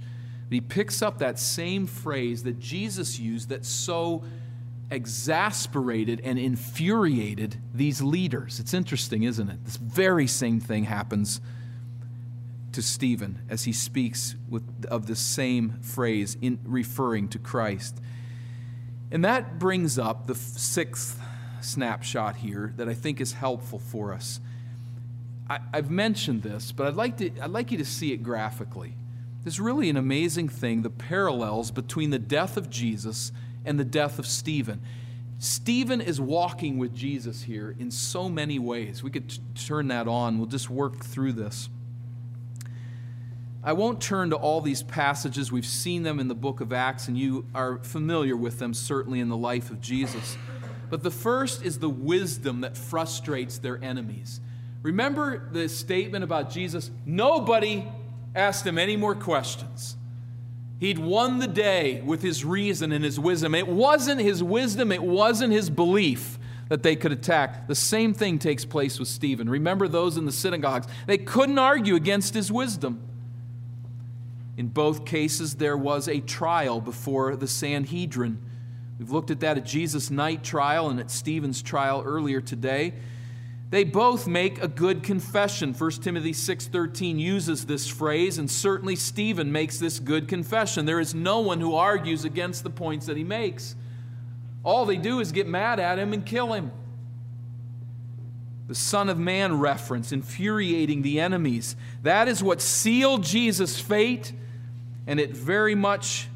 He 0.51 0.61
picks 0.61 1.03
up 1.03 1.19
that 1.19 1.39
same 1.39 1.87
phrase 1.87 2.43
that 2.45 2.59
Jesus 2.59 3.19
used 3.19 3.49
that 3.49 3.65
so 3.65 4.23
exasperated 4.91 6.21
and 6.23 6.39
infuriated 6.39 7.57
these 7.73 8.01
leaders. 8.03 8.61
It's 8.61 8.75
interesting, 8.75 9.25
isn't 9.25 9.49
it? 9.49 9.65
This 9.65 9.77
very 9.77 10.27
same 10.27 10.61
thing 10.61 10.85
happens 10.85 11.41
to 12.73 12.83
Stephen 12.83 13.41
as 13.49 13.65
he 13.65 13.73
speaks 13.73 14.37
with, 14.49 14.63
of 14.87 15.07
the 15.07 15.17
same 15.17 15.79
phrase 15.81 16.37
in 16.41 16.59
referring 16.65 17.29
to 17.29 17.39
Christ. 17.39 18.01
And 19.15 19.25
that 19.25 19.61
brings 19.61 19.97
up 19.97 20.27
the 20.27 20.35
sixth 20.35 21.21
snapshot 21.61 22.35
here 22.35 22.75
that 22.77 22.89
I 22.89 22.95
think 22.95 23.21
is 23.21 23.33
helpful 23.33 23.79
for 23.79 24.13
us. 24.13 24.41
I, 25.49 25.61
have 25.73 25.89
mentioned 25.89 26.43
this, 26.43 26.73
but 26.73 26.89
I'd 26.89 26.97
like, 26.97 27.19
to, 27.19 27.31
I'd 27.41 27.51
like 27.51 27.71
you 27.71 27.79
to 27.79 27.85
see 27.85 28.13
it 28.13 28.25
graphically. 28.25 28.95
There's 29.45 29.61
really 29.61 29.89
an 29.89 29.97
amazing 29.97 30.49
thing 30.49 30.83
the 30.83 30.91
parallels 30.91 31.71
between 31.71 32.11
the 32.11 32.19
death 32.19 32.57
of 32.57 32.69
Jesus 32.69 33.31
and 33.65 33.79
the 33.79 33.85
death 33.85 34.19
of 34.19 34.27
Stephen. 34.27 34.83
Stephen 35.39 36.01
is 36.01 36.21
walking 36.21 36.77
with 36.79 36.93
Jesus 36.93 37.43
here 37.43 37.77
in 37.79 37.93
so 37.93 38.29
many 38.29 38.59
ways. 38.59 39.05
We 39.05 39.13
could 39.13 39.33
turn 39.55 39.87
that 39.89 40.09
on. 40.09 40.39
We'll 40.39 40.49
just 40.49 40.69
work 40.69 41.05
through 41.05 41.35
this. 41.35 41.69
I 43.65 43.73
won't 43.73 43.99
turn 43.99 44.29
to 44.31 44.37
all 44.37 44.61
these 44.61 44.83
passages. 44.83 45.51
We've 45.51 45.65
seen 45.65 46.03
them 46.03 46.21
in 46.21 46.29
the 46.29 46.35
book 46.35 46.61
of 46.61 46.71
Acts, 46.71 47.09
and 47.09 47.17
you 47.17 47.47
are 47.55 47.79
familiar 47.79 48.37
with 48.37 48.59
them 48.59 48.75
certainly 48.75 49.21
in 49.21 49.31
the 49.31 49.39
life 49.39 49.71
of 49.71 49.81
Jesus. 49.81 50.37
But 50.91 51.03
the 51.03 51.11
first 51.11 51.65
is 51.65 51.79
the 51.79 51.89
wisdom 51.89 52.61
that 52.61 52.77
frustrates 52.77 53.57
their 53.57 53.83
enemies. 53.83 54.41
Remember 54.83 55.49
the 55.51 55.71
statement 55.71 56.25
about 56.25 56.51
Jesus? 56.51 56.91
Nobody 57.07 57.91
asked 58.35 58.67
him 58.67 58.77
any 58.77 58.97
more 58.97 59.15
questions. 59.15 59.97
He'd 60.79 60.99
won 60.99 61.39
the 61.39 61.47
day 61.47 62.03
with 62.03 62.21
his 62.21 62.45
reason 62.45 62.93
and 62.93 63.03
his 63.03 63.19
wisdom. 63.19 63.55
It 63.55 63.67
wasn't 63.67 64.21
his 64.21 64.43
wisdom, 64.43 64.93
it 64.93 65.03
wasn't 65.03 65.55
his 65.55 65.71
belief 65.71 66.39
that 66.69 66.83
they 66.83 66.97
could 66.97 67.13
attack. 67.13 67.67
The 67.67 67.75
same 67.75 68.13
thing 68.13 68.39
takes 68.39 68.67
place 68.67 68.99
with 68.99 69.09
Stephen. 69.09 69.49
Remember 69.49 69.89
those 69.89 70.19
in 70.19 70.27
the 70.27 70.33
synagogues? 70.33 70.87
They 71.07 71.19
couldn't 71.19 71.59
argue 71.59 71.95
against 71.95 72.35
his 72.35 72.53
wisdom. 72.53 73.01
In 74.57 74.69
both 74.69 75.05
cases, 75.05 75.57
there 75.57 75.77
was 75.77 76.09
a 76.09 76.21
trial 76.21 76.81
before 76.81 77.37
the 77.37 77.49
Sanhedrin. 77.49 78.39
We've 78.99 79.11
looked 79.11 79.31
at 79.31 79.41
that 79.41 79.57
at 79.57 79.67
Jesus' 79.67 80.11
night 80.11 80.45
trial 80.45 80.89
and 80.89 81.01
at 81.01 81.11
Stephen's 81.11 81.63
trial 81.63 82.03
earlier 82.07 82.41
today. 82.41 82.95
They 83.71 83.83
both 83.83 84.29
make 84.29 84.63
a 84.63 84.69
good 84.69 85.03
confession. 85.03 85.75
1 85.75 86.03
Timothy 86.03 86.33
6:13 86.33 87.19
uses 87.19 87.67
this 87.67 87.89
phrase 87.89 88.39
and 88.39 88.49
certainly 88.49 88.95
Stephen 88.95 89.51
makes 89.51 89.79
this 89.79 89.99
good 89.99 90.29
confession. 90.29 90.85
There 90.85 91.01
is 91.01 91.13
no 91.13 91.41
one 91.41 91.61
who 91.61 91.75
argues 91.75 92.25
against 92.25 92.63
the 92.63 92.71
points 92.71 93.07
that 93.07 93.17
he 93.17 93.25
makes. 93.25 93.75
All 94.63 94.87
they 94.87 94.97
do 94.97 95.19
is 95.19 95.33
get 95.33 95.49
mad 95.49 95.81
at 95.81 95.99
him 95.99 96.13
and 96.13 96.25
kill 96.25 96.53
him. 96.53 96.71
The 98.69 98.75
Son 98.75 99.09
of 99.09 99.19
Man 99.19 99.59
reference, 99.59 100.13
infuriating 100.13 101.03
the 101.03 101.19
enemies. 101.19 101.75
That 102.03 102.29
is 102.29 102.43
what 102.43 102.63
sealed 102.63 103.25
Jesus' 103.25 103.81
fate, 103.81 104.33
and 105.07 105.21
it 105.21 105.37
very 105.37 105.75
much 105.75 106.29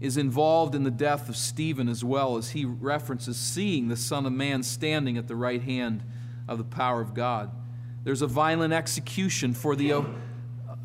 is 0.00 0.16
involved 0.16 0.74
in 0.74 0.82
the 0.82 0.90
death 0.90 1.28
of 1.28 1.36
Stephen 1.36 1.88
as 1.88 2.02
well, 2.02 2.36
as 2.36 2.50
he 2.50 2.64
references 2.64 3.36
seeing 3.36 3.88
the 3.88 3.96
Son 3.96 4.24
of 4.24 4.32
Man 4.32 4.62
standing 4.62 5.18
at 5.18 5.28
the 5.28 5.36
right 5.36 5.62
hand 5.62 6.02
of 6.48 6.58
the 6.58 6.64
power 6.64 7.00
of 7.00 7.12
God. 7.12 7.50
There's 8.02 8.22
a 8.22 8.26
violent 8.26 8.72
execution 8.72 9.52
for, 9.52 9.76
the, 9.76 10.02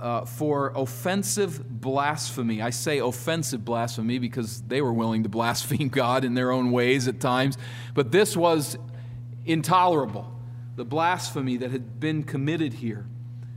uh, 0.02 0.26
for 0.26 0.74
offensive 0.76 1.82
blasphemy. 1.82 2.62
I 2.62 2.72
say 2.72 3.00
offensive 3.00 3.64
blasphemy 3.64 4.20
because 4.20 4.62
they 4.64 4.82
were 4.82 4.92
willing 4.92 5.24
to 5.24 5.30
blaspheme 5.30 5.88
God 5.90 6.26
in 6.26 6.34
their 6.34 6.52
own 6.52 6.72
ways 6.72 7.08
at 7.08 7.22
times, 7.22 7.58
but 7.94 8.12
this 8.12 8.36
was 8.36 8.78
intolerable. 9.46 10.30
The 10.76 10.84
blasphemy 10.84 11.56
that 11.58 11.72
had 11.72 12.02
been 12.02 12.24
committed 12.24 12.74
here, 12.74 13.06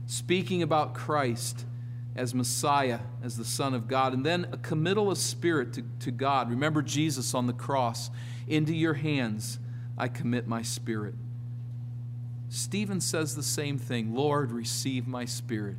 speaking 0.05 0.63
about 0.63 0.93
Christ 0.93 1.65
as 2.19 2.35
Messiah, 2.35 2.99
as 3.23 3.37
the 3.37 3.45
Son 3.45 3.73
of 3.73 3.87
God, 3.87 4.13
and 4.13 4.25
then 4.25 4.45
a 4.51 4.57
committal 4.57 5.09
of 5.09 5.17
spirit 5.17 5.73
to, 5.73 5.83
to 6.01 6.11
God. 6.11 6.49
Remember 6.49 6.81
Jesus 6.81 7.33
on 7.33 7.47
the 7.47 7.53
cross. 7.53 8.11
Into 8.47 8.75
your 8.75 8.95
hands 8.95 9.57
I 9.97 10.09
commit 10.09 10.45
my 10.45 10.61
spirit. 10.61 11.15
Stephen 12.49 12.99
says 12.99 13.35
the 13.35 13.43
same 13.43 13.77
thing 13.77 14.13
Lord, 14.13 14.51
receive 14.51 15.07
my 15.07 15.23
spirit. 15.23 15.77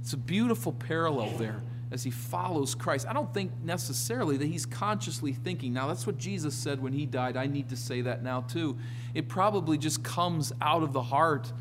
It's 0.00 0.14
a 0.14 0.16
beautiful 0.16 0.72
parallel 0.72 1.30
there 1.36 1.62
as 1.90 2.02
he 2.02 2.10
follows 2.10 2.74
Christ. 2.74 3.06
I 3.06 3.12
don't 3.12 3.32
think 3.34 3.52
necessarily 3.62 4.38
that 4.38 4.46
he's 4.46 4.64
consciously 4.64 5.32
thinking, 5.32 5.74
now 5.74 5.88
that's 5.88 6.06
what 6.06 6.16
Jesus 6.16 6.54
said 6.54 6.82
when 6.82 6.94
he 6.94 7.04
died. 7.04 7.36
I 7.36 7.46
need 7.46 7.68
to 7.70 7.76
say 7.76 8.00
that 8.02 8.22
now 8.22 8.40
too. 8.42 8.78
It 9.12 9.28
probably 9.28 9.76
just 9.76 10.02
comes 10.02 10.52
out 10.62 10.82
of 10.82 10.94
the 10.94 11.02
heart 11.02 11.52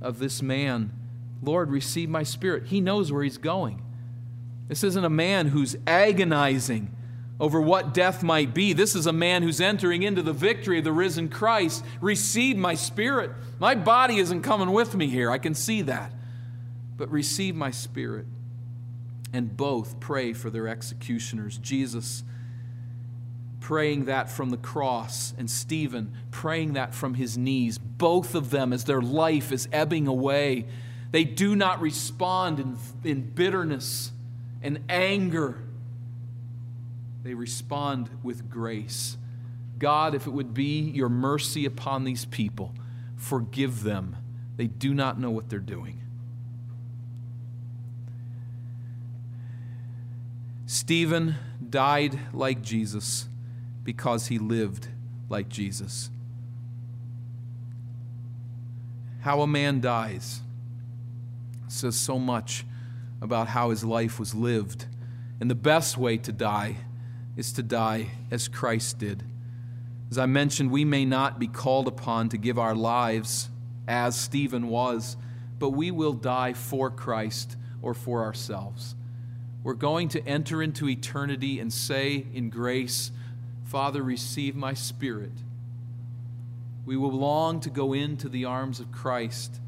of 0.00 0.18
this 0.18 0.40
man 0.40 0.90
Lord, 1.42 1.70
receive 1.70 2.08
my 2.08 2.22
spirit. 2.22 2.66
He 2.66 2.80
knows 2.80 3.12
where 3.12 3.22
he's 3.22 3.38
going. 3.38 3.82
This 4.68 4.84
isn't 4.84 5.04
a 5.04 5.10
man 5.10 5.48
who's 5.48 5.76
agonizing 5.86 6.94
over 7.40 7.60
what 7.60 7.92
death 7.92 8.22
might 8.22 8.54
be. 8.54 8.72
This 8.72 8.94
is 8.94 9.06
a 9.06 9.12
man 9.12 9.42
who's 9.42 9.60
entering 9.60 10.04
into 10.04 10.22
the 10.22 10.32
victory 10.32 10.78
of 10.78 10.84
the 10.84 10.92
risen 10.92 11.28
Christ. 11.28 11.84
Receive 12.00 12.56
my 12.56 12.74
spirit. 12.74 13.32
My 13.58 13.74
body 13.74 14.18
isn't 14.18 14.42
coming 14.42 14.70
with 14.70 14.94
me 14.94 15.08
here. 15.08 15.30
I 15.30 15.38
can 15.38 15.54
see 15.54 15.82
that. 15.82 16.12
But 16.96 17.10
receive 17.10 17.56
my 17.56 17.72
spirit. 17.72 18.26
And 19.32 19.56
both 19.56 19.98
pray 19.98 20.32
for 20.32 20.50
their 20.50 20.68
executioners. 20.68 21.58
Jesus 21.58 22.22
praying 23.62 24.04
that 24.06 24.28
from 24.28 24.50
the 24.50 24.56
cross, 24.56 25.32
and 25.38 25.48
Stephen 25.48 26.12
praying 26.30 26.72
that 26.74 26.94
from 26.94 27.14
his 27.14 27.38
knees. 27.38 27.78
Both 27.78 28.34
of 28.34 28.50
them, 28.50 28.72
as 28.72 28.84
their 28.84 29.00
life 29.00 29.52
is 29.52 29.68
ebbing 29.72 30.06
away, 30.06 30.66
they 31.12 31.24
do 31.24 31.54
not 31.54 31.80
respond 31.80 32.58
in, 32.58 32.76
in 33.04 33.20
bitterness 33.20 34.12
and 34.62 34.80
anger. 34.88 35.62
They 37.22 37.34
respond 37.34 38.08
with 38.22 38.50
grace. 38.50 39.18
God, 39.78 40.14
if 40.14 40.26
it 40.26 40.30
would 40.30 40.54
be 40.54 40.80
your 40.80 41.10
mercy 41.10 41.66
upon 41.66 42.04
these 42.04 42.24
people, 42.24 42.74
forgive 43.16 43.82
them. 43.82 44.16
They 44.56 44.66
do 44.66 44.94
not 44.94 45.20
know 45.20 45.30
what 45.30 45.50
they're 45.50 45.58
doing. 45.58 46.00
Stephen 50.64 51.34
died 51.68 52.18
like 52.32 52.62
Jesus 52.62 53.28
because 53.84 54.28
he 54.28 54.38
lived 54.38 54.88
like 55.28 55.50
Jesus. 55.50 56.08
How 59.20 59.42
a 59.42 59.46
man 59.46 59.80
dies 59.82 60.40
says 61.72 61.96
so 61.96 62.18
much 62.18 62.64
about 63.20 63.48
how 63.48 63.70
his 63.70 63.84
life 63.84 64.18
was 64.18 64.34
lived. 64.34 64.86
And 65.40 65.50
the 65.50 65.54
best 65.54 65.96
way 65.96 66.18
to 66.18 66.32
die 66.32 66.76
is 67.36 67.52
to 67.54 67.62
die 67.62 68.08
as 68.30 68.48
Christ 68.48 68.98
did. 68.98 69.22
As 70.10 70.18
I 70.18 70.26
mentioned, 70.26 70.70
we 70.70 70.84
may 70.84 71.04
not 71.04 71.38
be 71.38 71.46
called 71.46 71.88
upon 71.88 72.28
to 72.28 72.36
give 72.36 72.58
our 72.58 72.74
lives 72.74 73.48
as 73.88 74.18
Stephen 74.18 74.68
was, 74.68 75.16
but 75.58 75.70
we 75.70 75.90
will 75.90 76.12
die 76.12 76.52
for 76.52 76.90
Christ 76.90 77.56
or 77.80 77.94
for 77.94 78.22
ourselves. 78.22 78.94
We're 79.64 79.74
going 79.74 80.08
to 80.10 80.26
enter 80.26 80.62
into 80.62 80.88
eternity 80.88 81.60
and 81.60 81.72
say 81.72 82.26
in 82.34 82.50
grace, 82.50 83.10
Father, 83.64 84.02
receive 84.02 84.54
my 84.54 84.74
spirit. 84.74 85.32
We 86.84 86.96
will 86.96 87.12
long 87.12 87.60
to 87.60 87.70
go 87.70 87.92
into 87.92 88.28
the 88.28 88.44
arms 88.44 88.80
of 88.80 88.92
Christ 88.92 89.60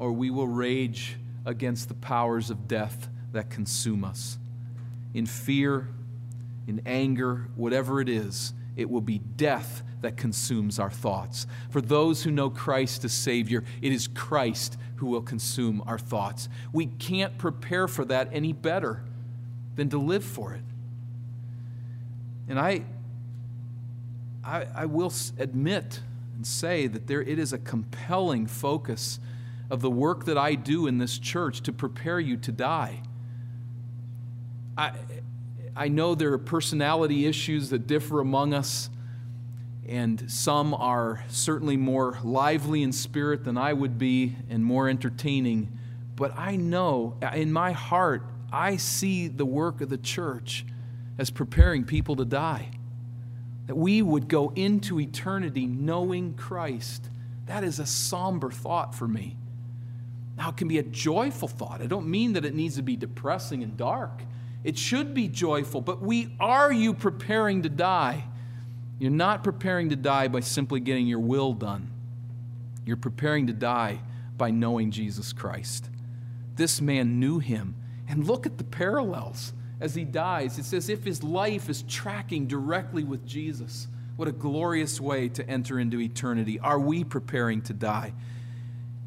or 0.00 0.10
we 0.12 0.30
will 0.30 0.48
rage 0.48 1.16
against 1.46 1.88
the 1.88 1.94
powers 1.94 2.50
of 2.50 2.66
death 2.66 3.08
that 3.32 3.50
consume 3.50 4.02
us. 4.02 4.38
In 5.14 5.26
fear, 5.26 5.88
in 6.66 6.80
anger, 6.86 7.48
whatever 7.54 8.00
it 8.00 8.08
is, 8.08 8.54
it 8.76 8.88
will 8.88 9.02
be 9.02 9.18
death 9.18 9.82
that 10.00 10.16
consumes 10.16 10.78
our 10.78 10.90
thoughts. 10.90 11.46
For 11.68 11.82
those 11.82 12.22
who 12.22 12.30
know 12.30 12.48
Christ 12.48 13.04
as 13.04 13.12
Savior, 13.12 13.62
it 13.82 13.92
is 13.92 14.08
Christ 14.08 14.78
who 14.96 15.06
will 15.06 15.20
consume 15.20 15.82
our 15.86 15.98
thoughts. 15.98 16.48
We 16.72 16.86
can't 16.86 17.36
prepare 17.36 17.86
for 17.86 18.04
that 18.06 18.30
any 18.32 18.54
better 18.54 19.02
than 19.76 19.90
to 19.90 19.98
live 19.98 20.24
for 20.24 20.54
it. 20.54 20.62
And 22.48 22.58
I, 22.58 22.84
I, 24.42 24.66
I 24.74 24.86
will 24.86 25.12
admit 25.38 26.00
and 26.36 26.46
say 26.46 26.86
that 26.86 27.06
there, 27.06 27.20
it 27.20 27.38
is 27.38 27.52
a 27.52 27.58
compelling 27.58 28.46
focus 28.46 29.20
of 29.70 29.80
the 29.80 29.90
work 29.90 30.24
that 30.24 30.36
I 30.36 30.54
do 30.54 30.86
in 30.86 30.98
this 30.98 31.18
church 31.18 31.62
to 31.62 31.72
prepare 31.72 32.18
you 32.18 32.36
to 32.38 32.52
die. 32.52 33.02
I, 34.76 34.92
I 35.76 35.88
know 35.88 36.14
there 36.14 36.32
are 36.32 36.38
personality 36.38 37.26
issues 37.26 37.70
that 37.70 37.86
differ 37.86 38.20
among 38.20 38.52
us, 38.52 38.90
and 39.86 40.30
some 40.30 40.74
are 40.74 41.24
certainly 41.28 41.76
more 41.76 42.18
lively 42.24 42.82
in 42.82 42.92
spirit 42.92 43.44
than 43.44 43.56
I 43.56 43.72
would 43.72 43.98
be 43.98 44.36
and 44.48 44.64
more 44.64 44.88
entertaining. 44.88 45.76
But 46.16 46.36
I 46.36 46.56
know 46.56 47.16
in 47.34 47.52
my 47.52 47.72
heart, 47.72 48.24
I 48.52 48.76
see 48.76 49.28
the 49.28 49.46
work 49.46 49.80
of 49.80 49.88
the 49.88 49.98
church 49.98 50.66
as 51.18 51.30
preparing 51.30 51.84
people 51.84 52.16
to 52.16 52.24
die. 52.24 52.70
That 53.66 53.76
we 53.76 54.02
would 54.02 54.26
go 54.26 54.52
into 54.56 54.98
eternity 54.98 55.66
knowing 55.66 56.34
Christ. 56.34 57.08
That 57.46 57.62
is 57.62 57.78
a 57.78 57.86
somber 57.86 58.50
thought 58.50 58.94
for 58.94 59.06
me. 59.06 59.36
Now, 60.40 60.48
it 60.48 60.56
can 60.56 60.68
be 60.68 60.78
a 60.78 60.82
joyful 60.82 61.48
thought. 61.48 61.82
I 61.82 61.86
don't 61.86 62.08
mean 62.08 62.32
that 62.32 62.46
it 62.46 62.54
needs 62.54 62.76
to 62.76 62.82
be 62.82 62.96
depressing 62.96 63.62
and 63.62 63.76
dark. 63.76 64.22
It 64.64 64.78
should 64.78 65.12
be 65.12 65.28
joyful, 65.28 65.82
but 65.82 66.00
we 66.00 66.34
are 66.40 66.72
you 66.72 66.94
preparing 66.94 67.62
to 67.64 67.68
die? 67.68 68.24
You're 68.98 69.10
not 69.10 69.44
preparing 69.44 69.90
to 69.90 69.96
die 69.96 70.28
by 70.28 70.40
simply 70.40 70.80
getting 70.80 71.06
your 71.06 71.18
will 71.18 71.52
done. 71.52 71.90
You're 72.86 72.96
preparing 72.96 73.48
to 73.48 73.52
die 73.52 74.00
by 74.38 74.50
knowing 74.50 74.90
Jesus 74.90 75.34
Christ. 75.34 75.90
This 76.56 76.80
man 76.80 77.20
knew 77.20 77.38
him. 77.38 77.74
And 78.08 78.26
look 78.26 78.46
at 78.46 78.56
the 78.56 78.64
parallels 78.64 79.52
as 79.78 79.94
he 79.94 80.04
dies. 80.04 80.58
It's 80.58 80.72
as 80.72 80.88
if 80.88 81.04
his 81.04 81.22
life 81.22 81.68
is 81.68 81.82
tracking 81.82 82.46
directly 82.46 83.04
with 83.04 83.26
Jesus. 83.26 83.88
What 84.16 84.26
a 84.26 84.32
glorious 84.32 85.02
way 85.02 85.28
to 85.28 85.46
enter 85.46 85.78
into 85.78 86.00
eternity. 86.00 86.58
Are 86.60 86.80
we 86.80 87.04
preparing 87.04 87.60
to 87.62 87.74
die? 87.74 88.14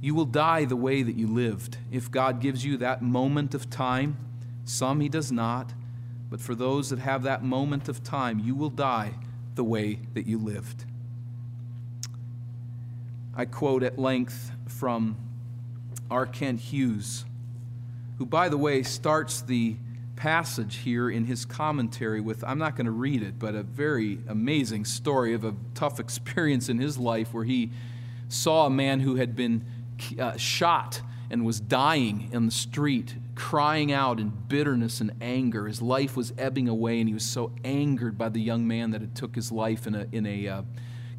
You 0.03 0.13
will 0.13 0.25
die 0.25 0.65
the 0.65 0.75
way 0.75 1.01
that 1.01 1.15
you 1.15 1.27
lived. 1.27 1.77
If 1.89 2.11
God 2.11 2.41
gives 2.41 2.65
you 2.65 2.75
that 2.75 3.01
moment 3.01 3.55
of 3.55 3.69
time, 3.69 4.17
some 4.65 4.99
He 4.99 5.07
does 5.07 5.31
not, 5.31 5.71
but 6.29 6.41
for 6.41 6.55
those 6.55 6.89
that 6.89 6.99
have 6.99 7.23
that 7.23 7.41
moment 7.41 7.87
of 7.87 8.03
time, 8.03 8.37
you 8.37 8.53
will 8.53 8.69
die 8.69 9.13
the 9.55 9.63
way 9.63 9.99
that 10.13 10.27
you 10.27 10.37
lived. 10.37 10.83
I 13.33 13.45
quote 13.45 13.81
at 13.81 13.97
length 13.97 14.51
from 14.67 15.15
R. 16.11 16.25
Kent 16.25 16.59
Hughes, 16.59 17.23
who, 18.17 18.25
by 18.25 18.49
the 18.49 18.57
way, 18.57 18.83
starts 18.83 19.39
the 19.39 19.77
passage 20.17 20.79
here 20.79 21.09
in 21.09 21.23
his 21.23 21.45
commentary 21.45 22.19
with 22.19 22.43
I'm 22.43 22.59
not 22.59 22.75
going 22.75 22.87
to 22.87 22.91
read 22.91 23.23
it, 23.23 23.39
but 23.39 23.55
a 23.55 23.63
very 23.63 24.19
amazing 24.27 24.83
story 24.83 25.33
of 25.33 25.45
a 25.45 25.55
tough 25.75 25.97
experience 26.01 26.67
in 26.67 26.77
his 26.77 26.97
life 26.97 27.33
where 27.33 27.45
he 27.45 27.71
saw 28.27 28.65
a 28.65 28.69
man 28.69 28.99
who 28.99 29.15
had 29.15 29.33
been 29.33 29.63
uh, 30.19 30.37
shot 30.37 31.01
and 31.29 31.45
was 31.45 31.59
dying 31.59 32.29
in 32.31 32.45
the 32.45 32.51
street, 32.51 33.15
crying 33.35 33.91
out 33.91 34.19
in 34.19 34.29
bitterness 34.29 35.01
and 35.01 35.11
anger. 35.21 35.67
His 35.67 35.81
life 35.81 36.15
was 36.15 36.33
ebbing 36.37 36.67
away, 36.67 36.99
and 36.99 37.07
he 37.07 37.13
was 37.13 37.25
so 37.25 37.51
angered 37.63 38.17
by 38.17 38.29
the 38.29 38.39
young 38.39 38.67
man 38.67 38.91
that 38.91 39.01
had 39.01 39.15
took 39.15 39.35
his 39.35 39.51
life 39.51 39.87
in 39.87 39.95
a, 39.95 40.07
in 40.11 40.25
a 40.25 40.47
uh, 40.47 40.61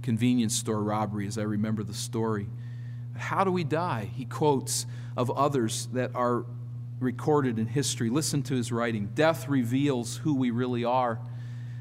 convenience 0.02 0.54
store 0.54 0.82
robbery, 0.82 1.26
as 1.26 1.36
I 1.36 1.42
remember 1.42 1.82
the 1.82 1.94
story. 1.94 2.46
How 3.16 3.42
do 3.42 3.50
we 3.50 3.64
die? 3.64 4.10
He 4.14 4.24
quotes 4.24 4.86
of 5.16 5.30
others 5.30 5.88
that 5.92 6.14
are 6.14 6.44
recorded 7.00 7.58
in 7.58 7.66
history. 7.66 8.10
Listen 8.10 8.42
to 8.44 8.54
his 8.54 8.70
writing. 8.70 9.10
Death 9.14 9.48
reveals 9.48 10.18
who 10.18 10.34
we 10.34 10.50
really 10.50 10.84
are. 10.84 11.18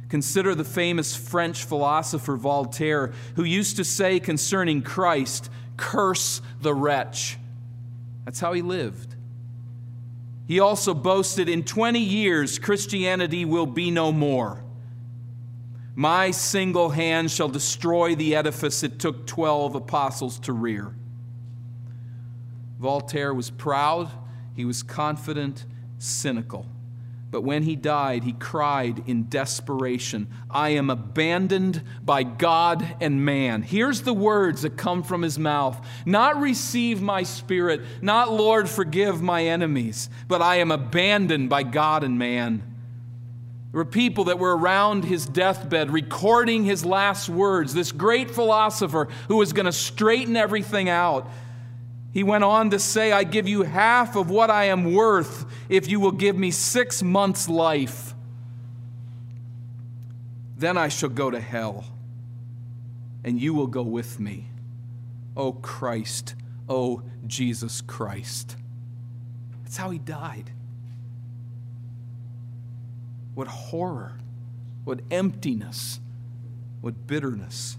Consider 0.10 0.54
the 0.54 0.64
famous 0.64 1.16
French 1.16 1.64
philosopher 1.64 2.36
Voltaire, 2.36 3.14
who 3.36 3.44
used 3.44 3.78
to 3.78 3.84
say 3.84 4.20
concerning 4.20 4.82
Christ, 4.82 5.50
Curse 5.78 6.42
the 6.62 6.74
wretch. 6.74 7.38
That's 8.26 8.40
how 8.40 8.54
he 8.54 8.62
lived. 8.62 9.16
He 10.48 10.60
also 10.60 10.94
boasted, 10.94 11.50
In 11.50 11.64
20 11.64 12.00
years, 12.00 12.60
Christianity 12.60 13.46
will 13.46 13.66
be 13.66 13.92
no 13.92 14.12
more. 14.12 14.64
My 15.96 16.32
single 16.32 16.90
hand 16.90 17.30
shall 17.32 17.50
destroy 17.50 18.16
the 18.16 18.36
edifice 18.36 18.84
it 18.84 19.00
took 19.00 19.28
12 19.28 19.76
apostles 19.76 20.40
to 20.40 20.54
rear. 20.54 20.96
Voltaire 22.80 23.34
was 23.34 23.50
proud, 23.50 24.12
he 24.56 24.66
was 24.66 24.84
confident, 24.84 25.66
cynical. 26.00 26.66
But 27.34 27.42
when 27.42 27.64
he 27.64 27.76
died, 27.76 28.24
he 28.26 28.34
cried 28.34 29.10
in 29.10 29.24
desperation, 29.24 30.28
I 30.52 30.70
am 30.70 30.92
abandoned 30.92 31.82
by 32.06 32.22
God 32.22 32.88
and 33.02 33.26
man. 33.26 33.64
Here's 33.64 34.04
the 34.04 34.14
words 34.14 34.62
that 34.62 34.78
come 34.78 35.02
from 35.02 35.24
his 35.24 35.40
mouth 35.40 35.84
Not 36.06 36.40
receive 36.40 37.02
my 37.02 37.24
spirit, 37.24 37.82
not 38.04 38.32
Lord, 38.32 38.70
forgive 38.70 39.24
my 39.24 39.46
enemies, 39.46 40.12
but 40.28 40.44
I 40.44 40.58
am 40.58 40.70
abandoned 40.70 41.50
by 41.50 41.64
God 41.64 42.04
and 42.04 42.20
man. 42.20 42.60
There 43.72 43.80
were 43.80 43.86
people 43.86 44.26
that 44.26 44.38
were 44.38 44.56
around 44.56 45.04
his 45.04 45.26
deathbed 45.26 45.90
recording 45.90 46.64
his 46.64 46.86
last 46.86 47.30
words. 47.30 47.74
This 47.74 47.92
great 47.92 48.30
philosopher 48.30 49.08
who 49.28 49.38
was 49.38 49.54
going 49.54 49.66
to 49.66 49.72
straighten 49.72 50.38
everything 50.38 50.88
out. 50.88 51.28
He 52.14 52.24
went 52.24 52.44
on 52.44 52.70
to 52.70 52.80
say, 52.80 53.12
I 53.12 53.24
give 53.24 53.48
you 53.48 53.64
half 53.64 54.16
of 54.16 54.30
what 54.30 54.52
I 54.52 54.66
am 54.66 54.94
worth 54.94 55.46
if 55.68 55.90
you 55.90 56.00
will 56.00 56.12
give 56.12 56.38
me 56.38 56.52
six 56.52 57.02
months' 57.02 57.50
life. 57.50 58.14
Then 60.56 60.78
I 60.78 60.90
shall 60.90 61.10
go 61.10 61.32
to 61.32 61.40
hell, 61.40 61.86
and 63.24 63.42
you 63.42 63.56
will 63.56 63.68
go 63.68 63.82
with 63.82 64.20
me. 64.20 64.46
Oh 65.36 65.54
Christ, 65.54 66.36
oh 66.70 67.02
Jesus 67.26 67.82
Christ. 67.82 68.58
That's 69.64 69.78
how 69.78 69.90
he 69.90 69.98
died. 69.98 70.52
What 73.34 73.48
horror, 73.48 74.20
what 74.84 75.00
emptiness, 75.10 76.00
what 76.82 77.08
bitterness. 77.08 77.78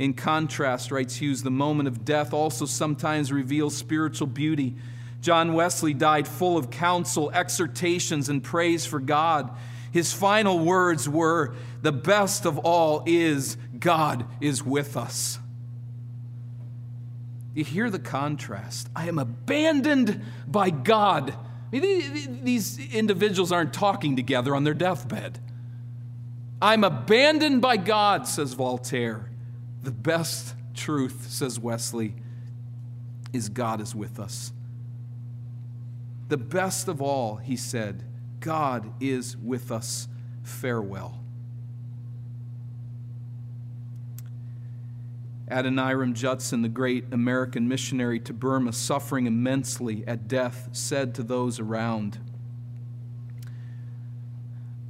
In 0.00 0.14
contrast, 0.14 0.90
writes 0.90 1.16
Hughes, 1.16 1.42
the 1.42 1.50
moment 1.50 1.86
of 1.86 2.06
death 2.06 2.32
also 2.32 2.64
sometimes 2.64 3.30
reveals 3.30 3.76
spiritual 3.76 4.28
beauty. 4.28 4.74
John 5.20 5.52
Wesley 5.52 5.92
died 5.92 6.26
full 6.26 6.56
of 6.56 6.70
counsel, 6.70 7.30
exhortations, 7.32 8.30
and 8.30 8.42
praise 8.42 8.86
for 8.86 8.98
God. 8.98 9.50
His 9.92 10.10
final 10.10 10.58
words 10.58 11.06
were 11.06 11.54
The 11.82 11.92
best 11.92 12.46
of 12.46 12.56
all 12.60 13.02
is 13.04 13.58
God 13.78 14.24
is 14.40 14.64
with 14.64 14.96
us. 14.96 15.38
You 17.54 17.64
hear 17.64 17.90
the 17.90 17.98
contrast. 17.98 18.88
I 18.96 19.06
am 19.06 19.18
abandoned 19.18 20.22
by 20.48 20.70
God. 20.70 21.34
These 21.72 22.78
individuals 22.94 23.52
aren't 23.52 23.74
talking 23.74 24.16
together 24.16 24.56
on 24.56 24.64
their 24.64 24.72
deathbed. 24.72 25.38
I'm 26.62 26.84
abandoned 26.84 27.60
by 27.60 27.76
God, 27.76 28.26
says 28.26 28.54
Voltaire. 28.54 29.29
The 29.82 29.90
best 29.90 30.54
truth, 30.74 31.26
says 31.30 31.58
Wesley, 31.58 32.14
is 33.32 33.48
God 33.48 33.80
is 33.80 33.94
with 33.94 34.18
us. 34.20 34.52
The 36.28 36.36
best 36.36 36.88
of 36.88 37.00
all, 37.00 37.36
he 37.36 37.56
said, 37.56 38.04
God 38.40 38.92
is 39.00 39.36
with 39.36 39.70
us. 39.70 40.08
Farewell. 40.42 41.20
Adoniram 45.50 46.14
Judson, 46.14 46.62
the 46.62 46.68
great 46.68 47.04
American 47.12 47.66
missionary 47.66 48.20
to 48.20 48.32
Burma, 48.32 48.72
suffering 48.72 49.26
immensely 49.26 50.04
at 50.06 50.28
death, 50.28 50.68
said 50.72 51.14
to 51.16 51.22
those 51.22 51.58
around, 51.58 52.18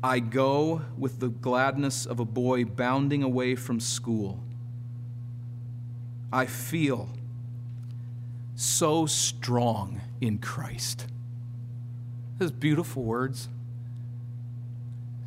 I 0.02 0.18
go 0.18 0.82
with 0.98 1.20
the 1.20 1.28
gladness 1.28 2.06
of 2.06 2.20
a 2.20 2.24
boy 2.24 2.64
bounding 2.64 3.22
away 3.22 3.54
from 3.54 3.80
school 3.80 4.42
I 6.32 6.46
feel 6.46 7.08
so 8.54 9.06
strong 9.06 10.00
in 10.20 10.38
Christ. 10.38 11.06
Those 12.38 12.52
beautiful 12.52 13.02
words. 13.02 13.48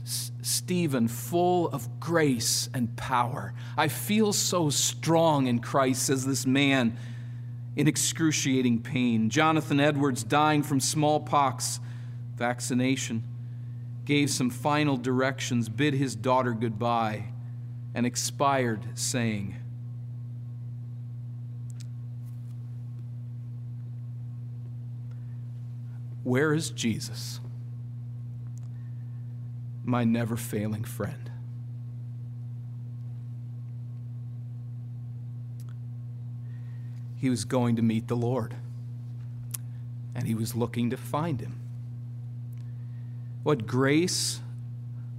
Stephen, 0.06 1.08
full 1.08 1.70
of 1.70 2.00
grace 2.00 2.70
and 2.74 2.96
power. 2.96 3.54
I 3.78 3.88
feel 3.88 4.34
so 4.34 4.70
strong 4.70 5.48
in 5.48 5.60
Christ, 5.60 6.06
says 6.06 6.26
this 6.26 6.46
man 6.46 6.98
in 7.76 7.88
excruciating 7.88 8.82
pain. 8.82 9.30
Jonathan 9.30 9.80
Edwards, 9.80 10.24
dying 10.24 10.62
from 10.62 10.80
smallpox 10.80 11.80
vaccination, 12.36 13.24
gave 14.06 14.30
some 14.30 14.50
final 14.50 14.98
directions, 14.98 15.70
bid 15.70 15.94
his 15.94 16.16
daughter 16.16 16.52
goodbye, 16.52 17.26
and 17.96 18.06
expired 18.06 18.82
saying, 18.96 19.56
Where 26.24 26.54
is 26.54 26.70
Jesus? 26.70 27.40
My 29.84 30.04
never 30.04 30.38
failing 30.38 30.84
friend. 30.84 31.30
He 37.18 37.30
was 37.30 37.46
going 37.46 37.76
to 37.78 37.82
meet 37.82 38.08
the 38.08 38.16
Lord, 38.16 38.56
and 40.14 40.28
he 40.28 40.36
was 40.36 40.56
looking 40.56 40.90
to 40.90 40.98
find 40.98 41.40
him. 41.40 41.60
What 43.44 43.66
grace, 43.66 44.42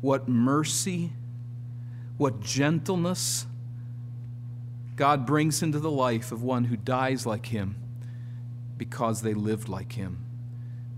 what 0.00 0.28
mercy, 0.28 1.12
what 2.16 2.40
gentleness 2.40 3.46
God 4.96 5.26
brings 5.26 5.62
into 5.62 5.80
the 5.80 5.90
life 5.90 6.30
of 6.30 6.42
one 6.42 6.64
who 6.64 6.76
dies 6.76 7.26
like 7.26 7.46
him 7.46 7.76
because 8.76 9.22
they 9.22 9.34
lived 9.34 9.68
like 9.68 9.92
him. 9.92 10.24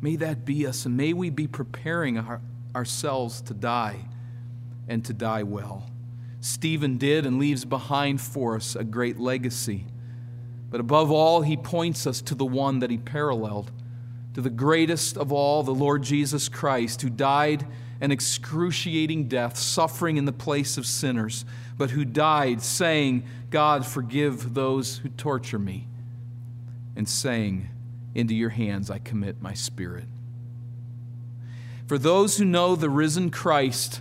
May 0.00 0.16
that 0.16 0.44
be 0.44 0.66
us, 0.66 0.87
and 0.87 0.96
may 0.96 1.12
we 1.12 1.30
be 1.30 1.46
preparing 1.46 2.18
our, 2.18 2.40
ourselves 2.74 3.40
to 3.42 3.54
die 3.54 4.09
and 4.88 5.04
to 5.04 5.12
die 5.12 5.42
well. 5.42 5.90
Stephen 6.40 6.96
did 6.96 7.26
and 7.26 7.38
leaves 7.38 7.64
behind 7.64 8.20
for 8.20 8.56
us 8.56 8.76
a 8.76 8.85
great 8.85 9.18
legacy. 9.18 9.87
But 10.70 10.80
above 10.80 11.11
all, 11.11 11.42
he 11.42 11.57
points 11.57 12.07
us 12.07 12.20
to 12.22 12.34
the 12.34 12.44
one 12.44 12.80
that 12.80 12.90
he 12.90 12.99
paralleled, 12.99 13.70
to 14.34 14.40
the 14.40 14.51
greatest 14.51 15.16
of 15.16 15.32
all, 15.32 15.62
the 15.62 15.74
Lord 15.74 16.03
Jesus 16.03 16.49
Christ, 16.49 17.03
who 17.03 17.11
died 17.11 17.66
an 18.01 18.12
excruciating 18.12 19.26
death, 19.26 19.57
suffering 19.57 20.18
in 20.18 20.26
the 20.26 20.32
place 20.32 20.76
of 20.76 20.86
sinners, 20.86 21.44
but 21.78 21.90
who 21.90 22.05
died 22.05 22.61
saying, 22.61 23.24
God, 23.51 23.86
forgive 23.86 24.55
those 24.55 24.99
who 24.99 25.09
torture 25.09 25.59
me, 25.59 25.88
and 26.94 27.09
saying, 27.09 27.70
into 28.17 28.35
your 28.35 28.51
hands 28.51 28.91
I 28.91 28.99
commit 28.99 29.43
my 29.43 29.53
spirit. 29.53 30.07
For 31.87 31.99
those 31.99 32.39
who 32.39 32.45
know 32.45 32.75
the 32.75 32.91
risen 32.91 33.31
Christ, 33.31 34.01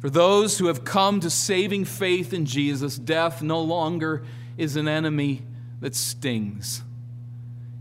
for 0.00 0.10
those 0.10 0.58
who 0.58 0.66
have 0.66 0.84
come 0.84 1.20
to 1.20 1.30
saving 1.30 1.84
faith 1.86 2.34
in 2.34 2.44
Jesus, 2.44 2.98
death 2.98 3.42
no 3.42 3.60
longer 3.60 4.24
is 4.58 4.76
an 4.76 4.88
enemy 4.88 5.42
that 5.80 5.94
stings. 5.94 6.82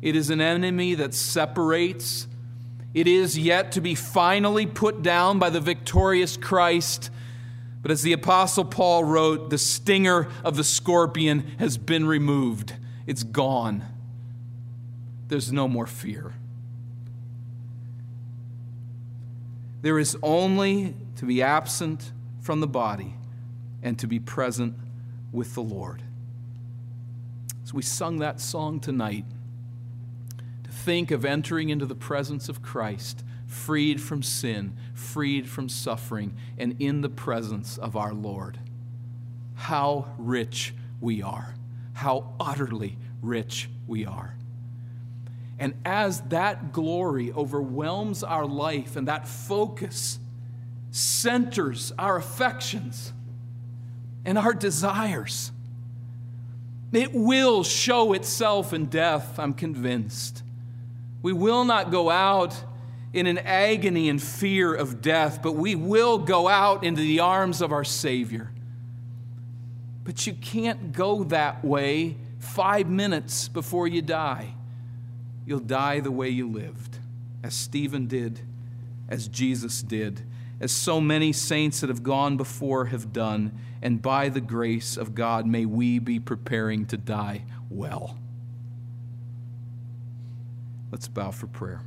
It 0.02 0.16
is 0.16 0.30
an 0.30 0.40
enemy 0.40 0.96
that 0.96 1.14
separates. 1.14 2.28
It 2.94 3.08
is 3.08 3.38
yet 3.38 3.72
to 3.74 3.82
be 3.82 3.96
finally 3.96 4.66
put 4.66 5.02
down 5.02 5.40
by 5.40 5.50
the 5.50 5.60
victorious 5.60 6.38
Christ. 6.38 7.10
But 7.82 7.92
as 7.92 8.04
the 8.04 8.14
Apostle 8.14 8.66
Paul 8.66 9.04
wrote, 9.04 9.50
the 9.50 9.58
stinger 9.58 10.30
of 10.44 10.56
the 10.56 10.64
scorpion 10.64 11.52
has 11.58 11.78
been 11.78 12.06
removed 12.06 12.74
it's 13.06 13.24
gone. 13.24 13.84
There's 15.34 15.52
no 15.52 15.68
more 15.68 15.88
fear. 15.88 16.32
There 19.82 19.98
is 19.98 20.16
only 20.22 20.94
to 21.16 21.26
be 21.26 21.42
absent 21.42 22.12
from 22.40 22.60
the 22.60 22.68
body 22.68 23.16
and 23.82 23.98
to 23.98 24.06
be 24.06 24.20
present 24.20 24.76
with 25.32 25.56
the 25.56 25.64
Lord. 25.64 26.04
As 27.64 27.74
we 27.74 27.82
sung 27.82 28.18
that 28.18 28.42
song 28.42 28.80
tonight, 28.80 29.26
to 30.66 30.72
think 30.72 31.10
of 31.10 31.26
entering 31.26 31.70
into 31.70 31.88
the 31.88 31.96
presence 31.96 32.48
of 32.48 32.62
Christ, 32.62 33.24
freed 33.48 34.00
from 34.00 34.22
sin, 34.22 34.78
freed 34.94 35.50
from 35.50 35.68
suffering, 35.68 36.38
and 36.60 36.80
in 36.80 37.02
the 37.02 37.10
presence 37.10 37.80
of 37.80 37.96
our 37.96 38.14
Lord. 38.14 38.60
How 39.56 40.14
rich 40.20 40.76
we 41.02 41.24
are, 41.24 41.56
how 41.94 42.36
utterly 42.40 43.00
rich 43.24 43.68
we 43.88 44.06
are. 44.06 44.36
And 45.60 45.74
as 45.86 46.22
that 46.22 46.72
glory 46.74 47.32
overwhelms 47.32 48.24
our 48.24 48.46
life 48.46 48.96
and 48.96 49.08
that 49.08 49.28
focus 49.28 50.20
centers 50.92 51.92
our 51.98 52.18
affections 52.18 53.14
and 54.26 54.38
our 54.38 54.54
desires, 54.54 55.52
it 56.92 57.14
will 57.14 57.64
show 57.64 58.14
itself 58.14 58.74
in 58.74 58.86
death, 58.86 59.40
I'm 59.40 59.54
convinced. 59.54 60.44
We 61.22 61.34
will 61.34 61.66
not 61.66 61.92
go 61.92 62.10
out 62.10 62.56
in 63.14 63.28
an 63.28 63.38
agony 63.38 64.10
and 64.10 64.22
fear 64.22 64.74
of 64.74 65.02
death, 65.02 65.42
but 65.42 65.54
we 65.54 65.76
will 65.76 66.18
go 66.18 66.48
out 66.48 66.84
into 66.84 67.02
the 67.02 67.20
arms 67.20 67.62
of 67.62 67.72
our 67.72 67.84
Savior. 67.84 68.52
But 70.04 70.28
you 70.28 70.34
can't 70.34 70.92
go 70.92 71.24
that 71.26 71.64
way 71.64 72.18
five 72.40 72.90
minutes 72.90 73.48
before 73.48 73.88
you 73.88 74.02
die. 74.02 74.56
You'll 75.46 75.60
die 75.60 76.00
the 76.00 76.12
way 76.12 76.30
you 76.30 76.50
lived, 76.50 77.00
as 77.44 77.54
Stephen 77.54 78.08
did, 78.08 78.42
as 79.10 79.28
Jesus 79.28 79.82
did, 79.82 80.22
as 80.60 80.72
so 80.72 81.02
many 81.02 81.34
saints 81.34 81.82
that 81.82 81.90
have 81.90 82.04
gone 82.04 82.38
before 82.38 82.86
have 82.86 83.12
done. 83.12 83.52
And 83.82 84.02
by 84.02 84.30
the 84.30 84.42
grace 84.42 84.96
of 84.96 85.14
God, 85.14 85.46
may 85.46 85.66
we 85.66 86.00
be 86.00 86.20
preparing 86.20 86.86
to 86.88 86.98
die 86.98 87.44
well. 87.70 88.18
Let's 90.92 91.08
bow 91.08 91.32
for 91.32 91.48
prayer. 91.48 91.82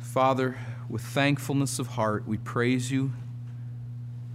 Father, 0.00 0.58
with 0.90 1.00
thankfulness 1.00 1.78
of 1.78 1.86
heart, 1.86 2.28
we 2.28 2.36
praise 2.36 2.90
you. 2.90 3.12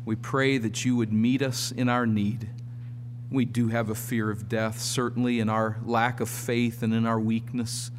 We 0.06 0.16
pray 0.16 0.58
that 0.58 0.86
you 0.86 0.96
would 0.96 1.14
meet 1.14 1.44
us 1.44 1.72
in 1.72 1.88
our 1.88 2.08
need. 2.08 2.50
We 3.30 3.46
do 3.46 3.68
have 3.68 3.90
a 3.90 3.96
fear 3.96 4.32
of 4.32 4.48
death, 4.48 4.80
certainly 4.80 5.40
in 5.40 5.50
our 5.50 5.78
lack 5.84 6.20
of 6.20 6.30
faith 6.30 6.82
and 6.82 6.94
in 6.94 7.06
our 7.06 7.20
weakness. 7.20 7.92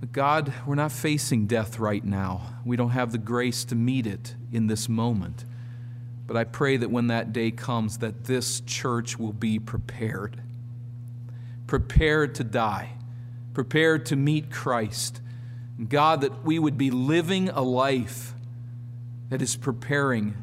But 0.00 0.12
God, 0.12 0.52
we're 0.66 0.74
not 0.74 0.92
facing 0.92 1.46
death 1.46 1.78
right 1.78 2.04
now. 2.04 2.42
We 2.64 2.76
don't 2.76 2.90
have 2.90 3.12
the 3.12 3.18
grace 3.18 3.64
to 3.66 3.74
meet 3.74 4.06
it 4.06 4.34
in 4.52 4.66
this 4.66 4.88
moment. 4.88 5.44
But 6.26 6.36
I 6.36 6.44
pray 6.44 6.76
that 6.78 6.90
when 6.90 7.06
that 7.08 7.32
day 7.32 7.50
comes 7.50 7.98
that 7.98 8.24
this 8.24 8.60
church 8.60 9.18
will 9.18 9.32
be 9.32 9.58
prepared. 9.58 10.40
Prepared 11.66 12.34
to 12.36 12.44
die, 12.44 12.92
prepared 13.54 14.06
to 14.06 14.16
meet 14.16 14.50
Christ. 14.50 15.20
God, 15.88 16.22
that 16.22 16.44
we 16.44 16.58
would 16.58 16.78
be 16.78 16.90
living 16.90 17.48
a 17.50 17.62
life 17.62 18.34
that 19.28 19.42
is 19.42 19.56
preparing 19.56 20.34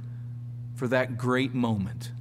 for 0.76 0.88
that 0.88 1.18
great 1.18 1.54
moment. 1.54 2.12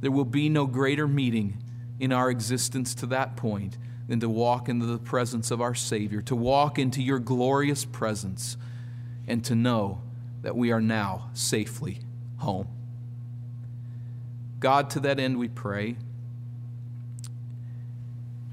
There 0.00 0.10
will 0.10 0.24
be 0.24 0.48
no 0.48 0.66
greater 0.66 1.08
meeting 1.08 1.62
in 1.98 2.12
our 2.12 2.30
existence 2.30 2.94
to 2.96 3.06
that 3.06 3.36
point 3.36 3.76
than 4.06 4.20
to 4.20 4.28
walk 4.28 4.68
into 4.68 4.86
the 4.86 4.98
presence 4.98 5.50
of 5.50 5.60
our 5.60 5.74
Savior, 5.74 6.22
to 6.22 6.36
walk 6.36 6.78
into 6.78 7.02
your 7.02 7.18
glorious 7.18 7.84
presence, 7.84 8.56
and 9.26 9.44
to 9.44 9.54
know 9.54 10.00
that 10.42 10.56
we 10.56 10.72
are 10.72 10.80
now 10.80 11.30
safely 11.34 12.00
home. 12.38 12.68
God, 14.60 14.90
to 14.90 15.00
that 15.00 15.20
end 15.20 15.38
we 15.38 15.48
pray. 15.48 15.96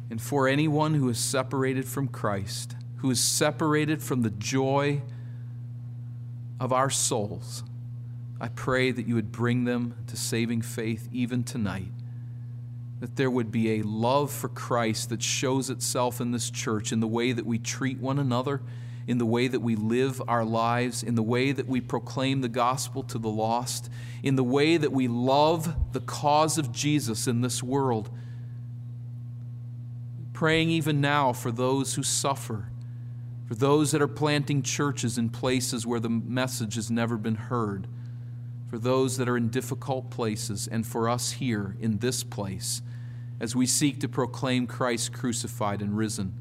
And 0.09 0.21
for 0.21 0.47
anyone 0.47 0.95
who 0.95 1.09
is 1.09 1.17
separated 1.17 1.85
from 1.85 2.07
Christ, 2.07 2.75
who 2.97 3.09
is 3.09 3.23
separated 3.23 4.03
from 4.03 4.21
the 4.21 4.29
joy 4.29 5.01
of 6.59 6.73
our 6.73 6.89
souls, 6.89 7.63
I 8.39 8.49
pray 8.49 8.91
that 8.91 9.07
you 9.07 9.15
would 9.15 9.31
bring 9.31 9.63
them 9.63 9.95
to 10.07 10.17
saving 10.17 10.61
faith 10.61 11.07
even 11.11 11.43
tonight. 11.43 11.91
That 12.99 13.15
there 13.15 13.31
would 13.31 13.51
be 13.51 13.79
a 13.79 13.83
love 13.83 14.31
for 14.31 14.49
Christ 14.49 15.09
that 15.09 15.23
shows 15.23 15.69
itself 15.69 16.19
in 16.19 16.31
this 16.31 16.49
church 16.49 16.91
in 16.91 16.99
the 16.99 17.07
way 17.07 17.31
that 17.31 17.45
we 17.45 17.57
treat 17.57 17.99
one 17.99 18.19
another, 18.19 18.61
in 19.07 19.19
the 19.19 19.25
way 19.25 19.47
that 19.47 19.61
we 19.61 19.75
live 19.75 20.21
our 20.27 20.43
lives, 20.43 21.01
in 21.01 21.15
the 21.15 21.23
way 21.23 21.51
that 21.51 21.67
we 21.67 21.79
proclaim 21.79 22.41
the 22.41 22.49
gospel 22.49 23.03
to 23.03 23.17
the 23.17 23.29
lost, 23.29 23.89
in 24.21 24.35
the 24.35 24.43
way 24.43 24.75
that 24.75 24.91
we 24.91 25.07
love 25.07 25.93
the 25.93 26.01
cause 26.01 26.57
of 26.57 26.71
Jesus 26.71 27.27
in 27.27 27.41
this 27.41 27.63
world. 27.63 28.09
Praying 30.33 30.69
even 30.69 30.99
now 30.99 31.31
for 31.31 31.51
those 31.51 31.93
who 31.93 32.03
suffer, 32.03 32.67
for 33.47 33.55
those 33.55 33.91
that 33.91 34.01
are 34.01 34.07
planting 34.07 34.61
churches 34.61 35.17
in 35.17 35.29
places 35.29 35.85
where 35.85 35.99
the 35.99 36.09
message 36.09 36.75
has 36.75 36.91
never 36.91 37.15
been 37.15 37.35
heard 37.35 37.87
for 38.75 38.79
those 38.79 39.15
that 39.15 39.29
are 39.29 39.37
in 39.37 39.47
difficult 39.47 40.09
places, 40.09 40.67
and 40.67 40.85
for 40.85 41.07
us 41.07 41.31
here 41.31 41.77
in 41.79 41.97
this 41.99 42.25
place 42.25 42.81
as 43.39 43.55
we 43.55 43.65
seek 43.65 44.01
to 44.01 44.09
proclaim 44.09 44.67
Christ 44.67 45.13
crucified 45.13 45.81
and 45.81 45.95
risen 45.95 46.33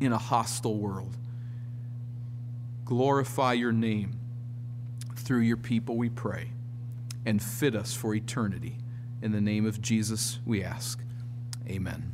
in 0.00 0.12
a 0.12 0.18
hostile 0.18 0.78
world. 0.78 1.16
Glorify 2.84 3.54
your 3.54 3.72
name 3.72 4.16
through 5.16 5.40
your 5.40 5.56
people, 5.56 5.96
we 5.96 6.08
pray, 6.08 6.50
and 7.26 7.42
fit 7.42 7.74
us 7.74 7.94
for 7.94 8.14
eternity. 8.14 8.78
In 9.20 9.32
the 9.32 9.40
name 9.40 9.66
of 9.66 9.80
Jesus, 9.80 10.38
we 10.46 10.62
ask. 10.62 11.00
Amen. 11.68 12.12